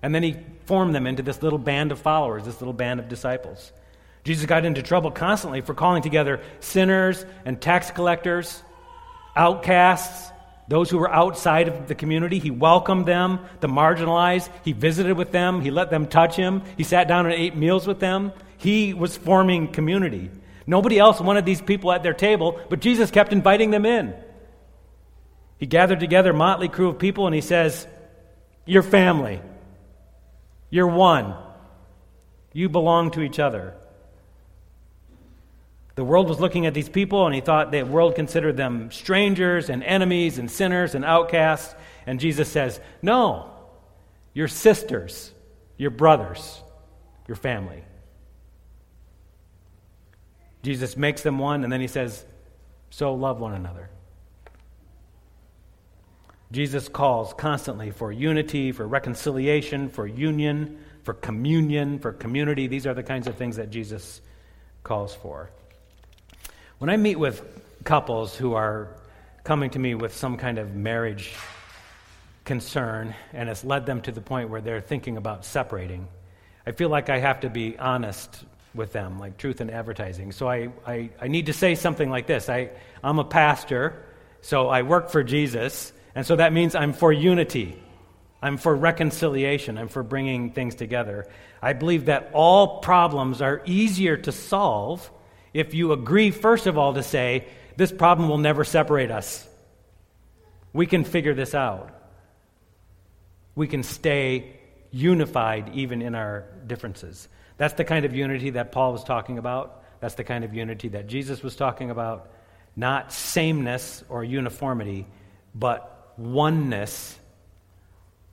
And 0.03 0.15
then 0.15 0.23
he 0.23 0.37
formed 0.65 0.95
them 0.95 1.07
into 1.07 1.23
this 1.23 1.43
little 1.43 1.59
band 1.59 1.93
of 1.93 1.99
followers, 1.99 2.45
this 2.45 2.61
little 2.61 2.73
band 2.73 3.01
of 3.01 3.09
disciples. 3.09 3.73
Jesus 4.25 4.47
got 4.47 4.65
into 4.65 4.83
trouble 4.83 5.11
constantly 5.11 5.61
for 5.61 5.75
calling 5.75 6.03
together 6.03 6.41
sinners 6.61 7.25
and 7.45 7.61
tax 7.61 7.91
collectors, 7.91 8.63
outcasts, 9.37 10.32
those 10.69 10.91
who 10.91 10.99
were 10.99 11.11
outside 11.11 11.69
of 11.69 11.89
the 11.89 11.95
community. 11.95 12.39
He 12.39 12.51
welcomed 12.51 13.07
them, 13.07 13.41
the 13.61 13.69
marginalized. 13.69 14.49
He 14.65 14.73
visited 14.73 15.17
with 15.17 15.33
them. 15.33 15.61
He 15.61 15.71
let 15.71 15.91
them 15.91 16.07
touch 16.07 16.37
him. 16.37 16.63
He 16.77 16.85
sat 16.85 17.09
down 17.09 17.27
and 17.27 17.35
ate 17.35 17.57
meals 17.57 17.87
with 17.87 18.01
them. 18.01 18.33
He 18.59 18.95
was 18.95 19.17
forming 19.17 19.69
community. 19.69 20.31
Nobody 20.67 20.99
else 20.99 21.21
wanted 21.21 21.45
these 21.45 21.61
people 21.61 21.91
at 21.91 22.03
their 22.03 22.15
table, 22.15 22.61
but 22.71 22.81
Jesus 22.81 23.11
kept 23.11 23.33
inviting 23.33 23.71
them 23.71 23.85
in. 23.85 24.15
He 25.59 25.67
gathered 25.67 26.01
together 26.01 26.31
a 26.31 26.35
motley 26.35 26.69
crew 26.69 26.89
of 26.89 26.99
people 26.99 27.27
and 27.27 27.35
he 27.35 27.41
says, 27.41 27.87
You're 28.65 28.83
family. 28.83 29.41
You're 30.71 30.87
one. 30.87 31.35
You 32.53 32.69
belong 32.69 33.11
to 33.13 33.21
each 33.21 33.39
other. 33.39 33.75
The 35.95 36.05
world 36.05 36.29
was 36.29 36.41
looking 36.41 36.67
at 36.67 36.75
these 36.75 36.89
people 36.89 37.27
and 37.27 37.35
he 37.35 37.41
thought 37.41 37.71
the 37.71 37.83
world 37.83 38.15
considered 38.15 38.57
them 38.57 38.91
strangers 38.91 39.69
and 39.69 39.85
enemies 39.85 40.39
and 40.39 40.51
sinners 40.51 40.95
and 40.95 41.05
outcasts. 41.05 41.75
And 42.07 42.19
Jesus 42.19 42.49
says, 42.49 42.81
No, 43.03 43.51
you're 44.33 44.49
sisters, 44.49 45.33
you're 45.77 45.91
brothers, 45.91 46.63
your 47.29 47.37
family. 47.37 47.85
Jesus 50.63 50.97
makes 50.97 51.23
them 51.23 51.39
one, 51.39 51.65
and 51.65 51.73
then 51.73 51.81
he 51.81 51.89
says, 51.89 52.25
So 52.91 53.15
love 53.15 53.41
one 53.41 53.53
another. 53.53 53.91
Jesus 56.53 56.89
calls 56.89 57.35
constantly 57.35 57.91
for 57.91 58.13
unity, 58.13 58.73
for 58.73 58.87
reconciliation, 58.87 59.89
for 59.89 60.07
union, 60.07 60.79
for 61.03 61.15
communion, 61.15 61.99
for 61.99 62.13
community. 62.13 62.67
These 62.67 62.87
are 62.87 62.95
the 62.95 63.03
kinds 63.03 63.27
of 63.27 63.37
things 63.37 63.57
that 63.57 63.71
Jesus 63.71 64.21
calls 64.85 65.15
for. 65.15 65.51
When 66.83 66.91
I 66.91 66.97
meet 66.97 67.15
with 67.15 67.41
couples 67.85 68.35
who 68.37 68.55
are 68.55 68.89
coming 69.45 69.71
to 69.71 69.79
me 69.79 69.95
with 69.95 70.17
some 70.17 70.37
kind 70.37 70.59
of 70.59 70.75
marriage 70.75 71.33
concern 72.45 73.15
and 73.33 73.49
it's 73.49 73.63
led 73.63 73.87
them 73.87 74.01
to 74.03 74.11
the 74.11 74.21
point 74.21 74.51
where 74.51 74.61
they're 74.61 74.81
thinking 74.81 75.17
about 75.17 75.45
separating, 75.45 76.09
I 76.67 76.73
feel 76.73 76.89
like 76.89 77.09
I 77.09 77.21
have 77.21 77.39
to 77.43 77.51
be 77.51 77.79
honest 77.79 78.45
with 78.75 78.93
them, 78.93 79.21
like 79.21 79.37
truth 79.37 79.61
in 79.61 79.71
advertising. 79.71 80.33
So 80.33 80.49
I, 80.49 80.71
I, 80.85 81.11
I 81.21 81.29
need 81.29 81.47
to 81.47 81.53
say 81.53 81.77
something 81.77 82.11
like 82.11 82.27
this 82.27 82.49
I, 82.49 82.71
I'm 83.05 83.21
a 83.21 83.25
pastor, 83.25 84.05
so 84.41 84.69
I 84.69 84.83
work 84.83 85.09
for 85.09 85.23
Jesus, 85.23 85.93
and 86.17 86.27
so 86.27 86.35
that 86.35 86.53
means 86.53 86.75
I'm 86.75 86.95
for 86.95 87.13
unity. 87.13 87.81
I'm 88.43 88.57
for 88.57 88.75
reconciliation. 88.75 89.79
I'm 89.79 89.87
for 89.87 90.03
bringing 90.03 90.51
things 90.51 90.75
together. 90.75 91.29
I 91.63 91.75
believe 91.75 92.07
that 92.07 92.31
all 92.33 92.81
problems 92.81 93.41
are 93.41 93.63
easier 93.67 94.17
to 94.17 94.33
solve 94.33 95.09
if 95.55 95.75
you 95.75 95.93
agree, 95.93 96.31
first 96.31 96.67
of 96.67 96.79
all, 96.79 96.95
to 96.95 97.03
say, 97.03 97.47
this 97.77 97.93
problem 97.93 98.29
will 98.29 98.39
never 98.39 98.65
separate 98.65 99.11
us. 99.11 99.47
We 100.73 100.87
can 100.87 101.05
figure 101.05 101.35
this 101.35 101.55
out. 101.55 101.91
We 103.55 103.67
can 103.67 103.83
stay 103.83 104.57
unified 104.91 105.71
even 105.75 106.03
in 106.03 106.15
our 106.15 106.47
differences. 106.67 107.29
That's 107.57 107.75
the 107.75 107.85
kind 107.85 108.05
of 108.05 108.15
unity 108.15 108.51
that 108.51 108.73
Paul 108.73 108.93
was 108.93 109.05
talking 109.05 109.39
about. 109.39 109.83
That's 110.01 110.15
the 110.15 110.25
kind 110.25 110.45
of 110.45 110.55
unity 110.55 110.89
that 110.89 111.07
Jesus 111.07 111.43
was 111.43 111.55
talking 111.55 111.91
about. 111.91 112.31
Not 112.75 113.13
sameness 113.13 114.03
or 114.09 114.25
uniformity, 114.25 115.07
but 115.55 116.13
oneness, 116.17 117.19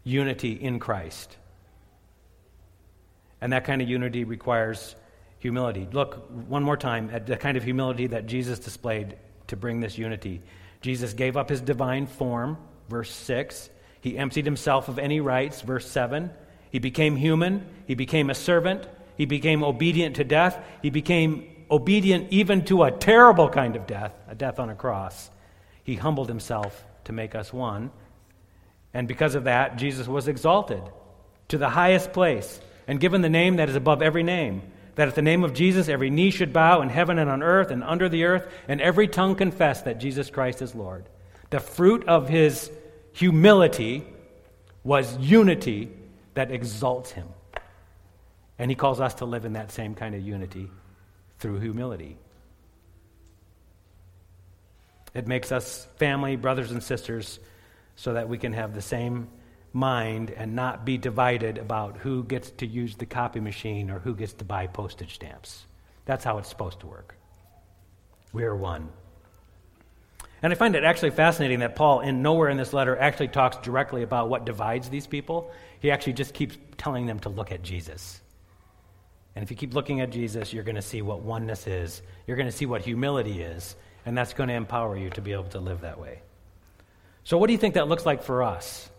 unity 0.03 0.53
in 0.53 0.79
Christ. 0.79 1.35
And 3.41 3.53
that 3.53 3.65
kind 3.65 3.81
of 3.81 3.89
unity 3.89 4.23
requires 4.23 4.95
humility. 5.39 5.87
Look 5.91 6.29
one 6.47 6.63
more 6.63 6.77
time 6.77 7.09
at 7.11 7.25
the 7.25 7.37
kind 7.37 7.57
of 7.57 7.63
humility 7.63 8.07
that 8.07 8.27
Jesus 8.27 8.59
displayed 8.59 9.17
to 9.47 9.55
bring 9.55 9.79
this 9.79 9.97
unity. 9.97 10.41
Jesus 10.81 11.13
gave 11.13 11.35
up 11.35 11.49
his 11.49 11.61
divine 11.61 12.07
form, 12.07 12.57
verse 12.87 13.11
6. 13.11 13.69
He 14.01 14.17
emptied 14.17 14.45
himself 14.45 14.87
of 14.87 14.99
any 14.99 15.19
rights, 15.19 15.61
verse 15.61 15.89
7. 15.89 16.29
He 16.71 16.79
became 16.79 17.15
human. 17.15 17.65
He 17.87 17.95
became 17.95 18.29
a 18.29 18.35
servant. 18.35 18.87
He 19.17 19.25
became 19.25 19.63
obedient 19.63 20.17
to 20.17 20.23
death. 20.23 20.63
He 20.81 20.89
became 20.89 21.65
obedient 21.69 22.27
even 22.31 22.63
to 22.65 22.83
a 22.83 22.91
terrible 22.91 23.49
kind 23.49 23.75
of 23.75 23.87
death, 23.87 24.13
a 24.27 24.35
death 24.35 24.59
on 24.59 24.69
a 24.69 24.75
cross. 24.75 25.29
He 25.83 25.95
humbled 25.95 26.29
himself 26.29 26.85
to 27.05 27.13
make 27.13 27.35
us 27.35 27.51
one. 27.51 27.91
And 28.93 29.07
because 29.07 29.35
of 29.35 29.45
that, 29.45 29.77
Jesus 29.77 30.07
was 30.07 30.27
exalted 30.27 30.81
to 31.49 31.57
the 31.57 31.69
highest 31.69 32.13
place 32.13 32.59
and 32.87 32.99
given 32.99 33.21
the 33.21 33.29
name 33.29 33.57
that 33.57 33.69
is 33.69 33.75
above 33.75 34.01
every 34.01 34.23
name. 34.23 34.61
That 34.99 35.07
at 35.07 35.15
the 35.15 35.21
name 35.21 35.45
of 35.45 35.53
Jesus, 35.53 35.87
every 35.87 36.09
knee 36.09 36.29
should 36.29 36.51
bow 36.51 36.81
in 36.81 36.89
heaven 36.89 37.19
and 37.19 37.29
on 37.29 37.41
earth 37.41 37.71
and 37.71 37.85
under 37.85 38.09
the 38.09 38.25
earth, 38.25 38.45
and 38.67 38.81
every 38.81 39.07
tongue 39.07 39.35
confess 39.35 39.83
that 39.83 39.97
Jesus 39.97 40.29
Christ 40.29 40.61
is 40.61 40.75
Lord. 40.75 41.07
The 41.51 41.61
fruit 41.61 42.05
of 42.05 42.27
his 42.27 42.69
humility 43.13 44.05
was 44.83 45.17
unity 45.17 45.89
that 46.33 46.51
exalts 46.51 47.11
him. 47.11 47.29
And 48.57 48.69
he 48.69 48.75
calls 48.75 48.99
us 48.99 49.13
to 49.13 49.25
live 49.25 49.45
in 49.45 49.53
that 49.53 49.71
same 49.71 49.95
kind 49.95 50.15
of 50.15 50.21
unity 50.21 50.69
through 51.37 51.61
humility. 51.61 52.17
It 55.13 55.27
makes 55.27 55.53
us 55.53 55.87
family, 55.95 56.35
brothers 56.35 56.71
and 56.71 56.83
sisters, 56.83 57.39
so 57.95 58.15
that 58.15 58.27
we 58.27 58.37
can 58.37 58.51
have 58.51 58.75
the 58.75 58.81
same 58.81 59.29
mind 59.73 60.31
and 60.31 60.55
not 60.55 60.85
be 60.85 60.97
divided 60.97 61.57
about 61.57 61.97
who 61.97 62.23
gets 62.23 62.51
to 62.51 62.65
use 62.65 62.95
the 62.95 63.05
copy 63.05 63.39
machine 63.39 63.89
or 63.89 63.99
who 63.99 64.15
gets 64.15 64.33
to 64.33 64.45
buy 64.45 64.67
postage 64.67 65.15
stamps. 65.15 65.65
That's 66.05 66.23
how 66.23 66.37
it's 66.37 66.49
supposed 66.49 66.79
to 66.81 66.87
work. 66.87 67.15
We 68.33 68.43
are 68.43 68.55
one. 68.55 68.89
And 70.41 70.53
I 70.53 70.55
find 70.55 70.75
it 70.75 70.83
actually 70.83 71.11
fascinating 71.11 71.59
that 71.59 71.75
Paul, 71.75 71.99
in 71.99 72.21
nowhere 72.21 72.49
in 72.49 72.57
this 72.57 72.71
letter, 72.71 72.97
actually 72.97 73.27
talks 73.27 73.57
directly 73.57 74.03
about 74.03 74.29
what 74.29 74.45
divides 74.45 74.89
these 74.89 75.05
people. 75.05 75.51
He 75.81 75.91
actually 75.91 76.13
just 76.13 76.33
keeps 76.33 76.57
telling 76.77 77.05
them 77.05 77.19
to 77.21 77.29
look 77.29 77.51
at 77.51 77.61
Jesus. 77.61 78.21
And 79.35 79.43
if 79.43 79.51
you 79.51 79.57
keep 79.57 79.73
looking 79.73 80.01
at 80.01 80.11
Jesus, 80.11 80.53
you're 80.53 80.63
going 80.63 80.75
to 80.75 80.81
see 80.81 81.01
what 81.01 81.21
oneness 81.21 81.67
is. 81.67 82.01
You're 82.25 82.37
going 82.37 82.49
to 82.49 82.55
see 82.55 82.65
what 82.65 82.81
humility 82.81 83.41
is. 83.41 83.75
And 84.05 84.17
that's 84.17 84.33
going 84.33 84.49
to 84.49 84.55
empower 84.55 84.97
you 84.97 85.09
to 85.11 85.21
be 85.21 85.33
able 85.33 85.49
to 85.49 85.59
live 85.59 85.81
that 85.81 85.99
way. 85.99 86.21
So, 87.25 87.37
what 87.37 87.47
do 87.47 87.53
you 87.53 87.59
think 87.59 87.75
that 87.75 87.87
looks 87.87 88.05
like 88.05 88.23
for 88.23 88.43
us? 88.43 88.89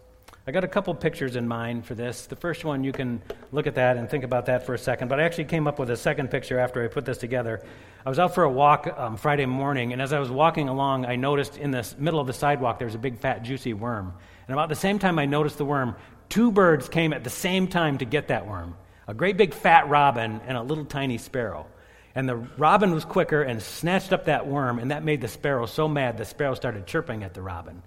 I 0.51 0.53
got 0.53 0.65
a 0.65 0.69
couple 0.69 0.93
pictures 0.97 1.37
in 1.37 1.47
mind 1.47 1.87
for 1.87 1.95
this. 1.95 2.27
The 2.27 2.35
first 2.35 2.65
one, 2.65 2.83
you 2.83 2.91
can 2.91 3.23
look 3.53 3.69
at 3.69 3.77
that 3.77 3.97
and 3.97 4.11
think 4.11 4.25
about 4.25 4.47
that 4.47 4.67
for 4.67 4.75
a 4.75 4.79
second. 4.79 5.07
But 5.07 5.21
I 5.21 5.23
actually 5.23 5.45
came 5.45 5.69
up 5.69 5.79
with 5.79 5.91
a 5.91 5.97
second 5.97 6.29
picture 6.29 6.59
after 6.59 6.83
I 6.83 6.89
put 6.89 7.05
this 7.05 7.19
together. 7.19 7.63
I 8.05 8.09
was 8.09 8.19
out 8.19 8.35
for 8.35 8.43
a 8.43 8.51
walk 8.51 8.93
um, 8.99 9.17
Friday 9.17 9.47
morning, 9.47 9.93
and 9.93 10.03
as 10.03 10.13
I 10.13 10.19
was 10.19 10.29
walking 10.29 10.69
along, 10.69 11.07
I 11.07 11.15
noticed 11.15 11.57
in 11.57 11.71
the 11.71 11.89
middle 11.99 12.19
of 12.19 12.27
the 12.27 12.33
sidewalk 12.33 12.81
there 12.81 12.87
was 12.87 12.97
a 12.97 12.99
big, 12.99 13.21
fat, 13.21 13.45
juicy 13.45 13.75
worm. 13.75 14.13
And 14.49 14.53
about 14.53 14.69
the 14.69 14.75
same 14.75 14.99
time 14.99 15.21
I 15.21 15.25
noticed 15.25 15.57
the 15.57 15.65
worm, 15.65 15.95
two 16.29 16.51
birds 16.51 16.89
came 16.89 17.13
at 17.13 17.23
the 17.23 17.31
same 17.31 17.69
time 17.69 17.99
to 17.99 18.05
get 18.05 18.27
that 18.27 18.49
worm 18.49 18.75
a 19.07 19.15
great 19.15 19.37
big 19.37 19.55
fat 19.55 19.89
robin 19.89 20.41
and 20.49 20.57
a 20.57 20.63
little 20.63 20.85
tiny 20.85 21.19
sparrow. 21.19 21.69
And 22.17 22.29
the 22.29 22.37
robin 22.59 22.91
was 22.91 23.05
quicker 23.05 23.41
and 23.41 23.63
snatched 23.63 24.13
up 24.13 24.25
that 24.25 24.49
worm, 24.49 24.81
and 24.81 24.91
that 24.91 25.05
made 25.05 25.21
the 25.21 25.29
sparrow 25.29 25.67
so 25.67 25.87
mad 25.87 26.19
the 26.19 26.25
sparrow 26.25 26.55
started 26.55 26.89
chirping 26.89 27.23
at 27.23 27.35
the 27.35 27.43
robin. 27.43 27.85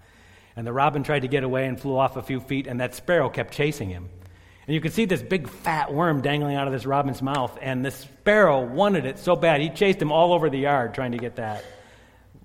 And 0.56 0.68
the 0.68 0.74
robin 0.74 1.04
tried 1.04 1.22
to 1.22 1.28
get 1.28 1.44
away 1.44 1.68
and 1.68 1.80
flew 1.80 1.98
off 1.98 2.16
a 2.16 2.22
few 2.22 2.40
feet, 2.40 2.68
and 2.68 2.80
that 2.80 2.96
sparrow 2.96 3.30
kept 3.30 3.54
chasing 3.54 3.90
him. 3.90 4.10
And 4.66 4.74
you 4.74 4.80
could 4.80 4.94
see 4.94 5.06
this 5.06 5.22
big 5.22 5.50
fat 5.50 5.94
worm 5.94 6.22
dangling 6.22 6.56
out 6.56 6.68
of 6.68 6.74
this 6.74 6.86
robin's 6.86 7.22
mouth, 7.22 7.58
and 7.62 7.84
the 7.84 7.92
sparrow 7.92 8.64
wanted 8.64 9.06
it 9.06 9.20
so 9.20 9.36
bad. 9.36 9.62
He 9.62 9.70
chased 9.70 10.02
him 10.02 10.12
all 10.12 10.32
over 10.32 10.50
the 10.50 10.60
yard 10.60 10.94
trying 10.94 11.12
to 11.12 11.18
get 11.18 11.36
that 11.36 11.66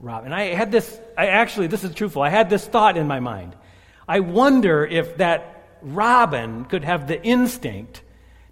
robin. 0.00 0.32
And 0.32 0.34
I 0.34 0.54
had 0.54 0.72
this, 0.72 0.98
I 1.16 1.28
actually, 1.28 1.68
this 1.68 1.84
is 1.84 1.94
truthful, 1.94 2.22
I 2.22 2.30
had 2.30 2.50
this 2.50 2.66
thought 2.66 2.96
in 2.96 3.06
my 3.06 3.20
mind. 3.20 3.54
I 4.08 4.20
wonder 4.20 4.84
if 4.84 5.18
that 5.18 5.68
robin 5.82 6.64
could 6.64 6.84
have 6.84 7.06
the 7.06 7.22
instinct 7.22 8.02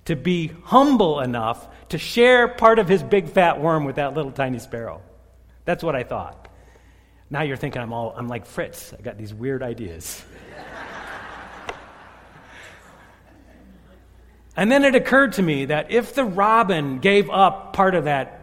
to 0.04 0.14
be 0.14 0.52
humble 0.64 1.20
enough 1.20 1.66
to 1.88 1.98
share 1.98 2.46
part 2.46 2.78
of 2.78 2.88
his 2.88 3.02
big 3.02 3.28
fat 3.28 3.60
worm 3.60 3.84
with 3.84 3.96
that 3.96 4.14
little 4.14 4.32
tiny 4.32 4.58
sparrow. 4.58 5.02
That's 5.64 5.82
what 5.82 5.96
I 5.96 6.04
thought. 6.04 6.48
Now 7.30 7.42
you're 7.42 7.56
thinking 7.56 7.82
I'm 7.82 7.92
all 7.92 8.14
I'm 8.16 8.28
like 8.28 8.46
Fritz. 8.46 8.94
I 8.96 9.02
got 9.02 9.18
these 9.18 9.34
weird 9.34 9.62
ideas. 9.62 10.24
and 14.56 14.70
then 14.70 14.84
it 14.84 14.94
occurred 14.94 15.34
to 15.34 15.42
me 15.42 15.66
that 15.66 15.90
if 15.90 16.14
the 16.14 16.24
robin 16.24 16.98
gave 16.98 17.28
up 17.30 17.72
part 17.72 17.94
of 17.94 18.04
that 18.04 18.40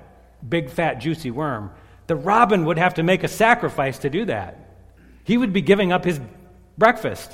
big 0.47 0.69
fat 0.69 0.95
juicy 0.95 1.31
worm, 1.31 1.71
the 2.07 2.15
robin 2.15 2.65
would 2.65 2.77
have 2.77 2.95
to 2.95 3.03
make 3.03 3.23
a 3.23 3.29
sacrifice 3.29 3.99
to 3.99 4.09
do 4.09 4.25
that. 4.25 4.59
He 5.23 5.37
would 5.37 5.53
be 5.53 5.61
giving 5.61 5.91
up 5.93 6.03
his 6.03 6.19
breakfast. 6.77 7.31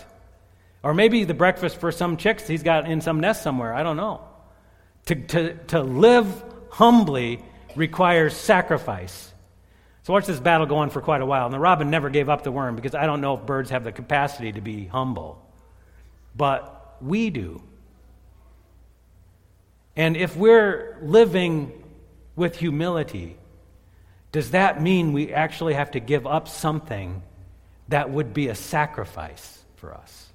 Or 0.83 0.93
maybe 0.93 1.23
the 1.25 1.33
breakfast 1.33 1.77
for 1.77 1.91
some 1.91 2.15
chicks 2.17 2.47
he's 2.47 2.63
got 2.63 2.89
in 2.89 3.01
some 3.01 3.19
nest 3.19 3.43
somewhere. 3.43 3.73
I 3.73 3.83
don't 3.83 3.97
know. 3.97 4.21
To, 5.07 5.15
to, 5.15 5.53
to 5.67 5.81
live 5.81 6.43
humbly 6.69 7.43
requires 7.75 8.35
sacrifice. 8.35 9.28
So 10.03 10.13
watch 10.13 10.25
this 10.25 10.39
battle 10.39 10.65
go 10.65 10.77
on 10.77 10.89
for 10.89 11.01
quite 11.01 11.21
a 11.21 11.25
while. 11.25 11.45
And 11.45 11.53
the 11.53 11.59
robin 11.59 11.89
never 11.89 12.09
gave 12.09 12.29
up 12.29 12.43
the 12.43 12.51
worm 12.51 12.75
because 12.75 12.95
I 12.95 13.05
don't 13.05 13.21
know 13.21 13.35
if 13.35 13.45
birds 13.45 13.69
have 13.69 13.83
the 13.83 13.91
capacity 13.91 14.51
to 14.51 14.61
be 14.61 14.85
humble. 14.85 15.45
But 16.35 16.97
we 17.01 17.29
do. 17.29 17.61
And 19.95 20.15
if 20.15 20.35
we're 20.35 20.97
living 21.01 21.83
with 22.35 22.55
humility, 22.55 23.37
does 24.31 24.51
that 24.51 24.81
mean 24.81 25.11
we 25.11 25.33
actually 25.33 25.73
have 25.73 25.91
to 25.91 25.99
give 25.99 26.25
up 26.25 26.47
something 26.47 27.21
that 27.89 28.09
would 28.09 28.33
be 28.33 28.47
a 28.47 28.55
sacrifice 28.55 29.59
for 29.75 29.93
us? 29.93 30.27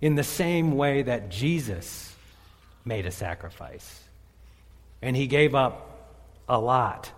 In 0.00 0.14
the 0.14 0.22
same 0.22 0.76
way 0.76 1.02
that 1.02 1.30
Jesus 1.30 2.14
made 2.84 3.06
a 3.06 3.10
sacrifice. 3.10 4.02
And 5.02 5.16
he 5.16 5.26
gave 5.26 5.54
up 5.54 6.12
a 6.48 6.58
lot 6.58 7.10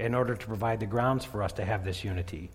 in 0.00 0.14
order 0.14 0.34
to 0.34 0.46
provide 0.46 0.80
the 0.80 0.86
grounds 0.86 1.24
for 1.24 1.42
us 1.42 1.52
to 1.54 1.64
have 1.64 1.84
this 1.84 2.02
unity. 2.02 2.50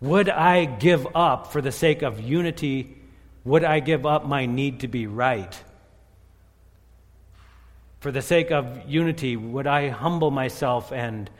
Would 0.00 0.28
I 0.28 0.64
give 0.64 1.06
up, 1.14 1.52
for 1.52 1.60
the 1.62 1.72
sake 1.72 2.02
of 2.02 2.20
unity, 2.20 2.96
would 3.44 3.64
I 3.64 3.80
give 3.80 4.04
up 4.04 4.26
my 4.26 4.46
need 4.46 4.80
to 4.80 4.88
be 4.88 5.06
right? 5.06 5.58
For 8.00 8.12
the 8.12 8.22
sake 8.22 8.50
of 8.50 8.88
unity, 8.88 9.36
would 9.36 9.66
I 9.66 9.88
humble 9.88 10.30
myself 10.30 10.92
and 10.92 11.30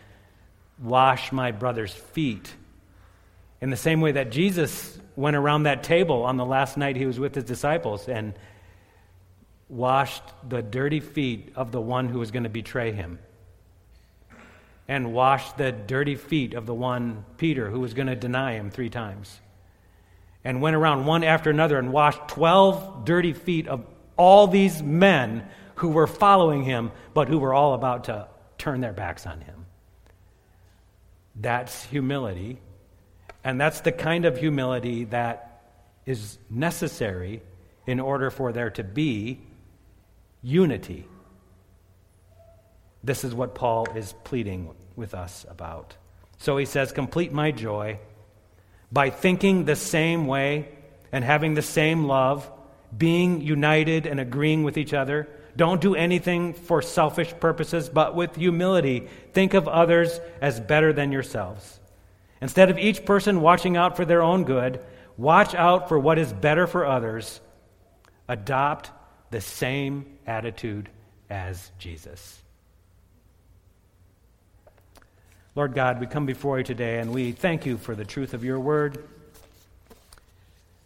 wash 0.80 1.32
my 1.32 1.50
brother's 1.50 1.92
feet? 1.92 2.52
In 3.60 3.70
the 3.70 3.76
same 3.76 4.00
way 4.00 4.12
that 4.12 4.30
Jesus 4.30 4.98
went 5.16 5.36
around 5.36 5.64
that 5.64 5.82
table 5.82 6.24
on 6.24 6.36
the 6.36 6.46
last 6.46 6.76
night 6.76 6.96
he 6.96 7.06
was 7.06 7.20
with 7.20 7.34
his 7.34 7.44
disciples 7.44 8.08
and 8.08 8.34
washed 9.68 10.22
the 10.48 10.62
dirty 10.62 11.00
feet 11.00 11.52
of 11.56 11.72
the 11.72 11.80
one 11.80 12.08
who 12.08 12.18
was 12.18 12.30
going 12.30 12.42
to 12.44 12.48
betray 12.48 12.92
him 12.92 13.18
and 14.92 15.14
washed 15.14 15.56
the 15.56 15.72
dirty 15.72 16.16
feet 16.16 16.52
of 16.52 16.66
the 16.66 16.74
one, 16.74 17.24
Peter, 17.38 17.70
who 17.70 17.80
was 17.80 17.94
going 17.94 18.08
to 18.08 18.14
deny 18.14 18.52
him 18.52 18.70
three 18.70 18.90
times. 18.90 19.40
And 20.44 20.60
went 20.60 20.76
around 20.76 21.06
one 21.06 21.24
after 21.24 21.48
another 21.48 21.78
and 21.78 21.94
washed 21.94 22.28
12 22.28 23.06
dirty 23.06 23.32
feet 23.32 23.68
of 23.68 23.86
all 24.18 24.48
these 24.48 24.82
men 24.82 25.48
who 25.76 25.88
were 25.88 26.06
following 26.06 26.62
him, 26.62 26.92
but 27.14 27.28
who 27.28 27.38
were 27.38 27.54
all 27.54 27.72
about 27.72 28.04
to 28.04 28.28
turn 28.58 28.82
their 28.82 28.92
backs 28.92 29.24
on 29.24 29.40
him. 29.40 29.64
That's 31.36 31.84
humility. 31.84 32.60
And 33.42 33.58
that's 33.58 33.80
the 33.80 33.92
kind 33.92 34.26
of 34.26 34.36
humility 34.36 35.04
that 35.04 35.62
is 36.04 36.36
necessary 36.50 37.40
in 37.86 37.98
order 37.98 38.28
for 38.28 38.52
there 38.52 38.68
to 38.72 38.84
be 38.84 39.40
unity. 40.42 41.06
This 43.02 43.24
is 43.24 43.34
what 43.34 43.54
Paul 43.54 43.86
is 43.96 44.12
pleading 44.22 44.74
with 44.96 45.14
us 45.14 45.46
about. 45.48 45.96
So 46.38 46.56
he 46.56 46.64
says, 46.64 46.92
Complete 46.92 47.32
my 47.32 47.50
joy 47.50 47.98
by 48.90 49.10
thinking 49.10 49.64
the 49.64 49.76
same 49.76 50.26
way 50.26 50.68
and 51.12 51.24
having 51.24 51.54
the 51.54 51.62
same 51.62 52.04
love, 52.04 52.50
being 52.96 53.40
united 53.40 54.06
and 54.06 54.20
agreeing 54.20 54.64
with 54.64 54.76
each 54.76 54.92
other. 54.92 55.28
Don't 55.56 55.80
do 55.80 55.94
anything 55.94 56.54
for 56.54 56.82
selfish 56.82 57.32
purposes, 57.38 57.88
but 57.88 58.14
with 58.14 58.36
humility, 58.36 59.08
think 59.32 59.54
of 59.54 59.68
others 59.68 60.18
as 60.40 60.58
better 60.60 60.92
than 60.92 61.12
yourselves. 61.12 61.80
Instead 62.40 62.70
of 62.70 62.78
each 62.78 63.04
person 63.04 63.40
watching 63.40 63.76
out 63.76 63.96
for 63.96 64.04
their 64.04 64.22
own 64.22 64.44
good, 64.44 64.80
watch 65.16 65.54
out 65.54 65.88
for 65.88 65.98
what 65.98 66.18
is 66.18 66.32
better 66.32 66.66
for 66.66 66.84
others. 66.84 67.40
Adopt 68.28 68.90
the 69.30 69.40
same 69.40 70.18
attitude 70.26 70.88
as 71.30 71.70
Jesus. 71.78 72.41
Lord 75.54 75.74
God, 75.74 76.00
we 76.00 76.06
come 76.06 76.24
before 76.24 76.56
you 76.56 76.64
today 76.64 76.98
and 76.98 77.12
we 77.12 77.32
thank 77.32 77.66
you 77.66 77.76
for 77.76 77.94
the 77.94 78.06
truth 78.06 78.32
of 78.32 78.42
your 78.42 78.58
word. 78.58 79.04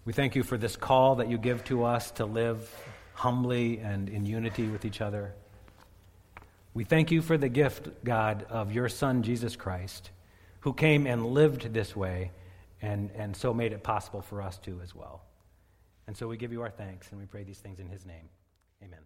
We 0.05 0.13
thank 0.13 0.35
you 0.35 0.43
for 0.43 0.59
this 0.59 0.75
call 0.75 1.17
that 1.17 1.29
you 1.29 1.39
give 1.39 1.63
to 1.67 1.85
us 1.85 2.11
to 2.13 2.27
live 2.27 2.69
humbly 3.15 3.79
and 3.79 4.09
in 4.09 4.27
unity 4.27 4.67
with 4.67 4.85
each 4.85 5.01
other. 5.01 5.35
We 6.75 6.83
thank 6.83 7.13
you 7.13 7.23
for 7.23 7.39
the 7.39 7.49
gift, 7.49 8.05
God, 8.05 8.45
of 8.51 8.73
your 8.73 8.89
Son, 8.89 9.23
Jesus 9.23 9.55
Christ, 9.55 10.11
who 10.61 10.73
came 10.73 11.07
and 11.07 11.27
lived 11.27 11.73
this 11.73 11.95
way 11.95 12.33
and, 12.83 13.11
and 13.17 13.37
so 13.37 13.55
made 13.55 13.73
it 13.73 13.85
possible 13.85 14.21
for 14.21 14.43
us 14.43 14.59
to 14.59 14.81
as 14.83 14.97
well. 14.97 15.23
And 16.09 16.17
so 16.17 16.27
we 16.27 16.37
give 16.37 16.51
you 16.51 16.63
our 16.63 16.71
thanks 16.71 17.13
and 17.13 17.21
we 17.21 17.27
pray 17.27 17.45
these 17.45 17.59
things 17.59 17.79
in 17.79 17.89
his 17.89 18.05
name. 18.05 18.29
Amen. 18.83 19.01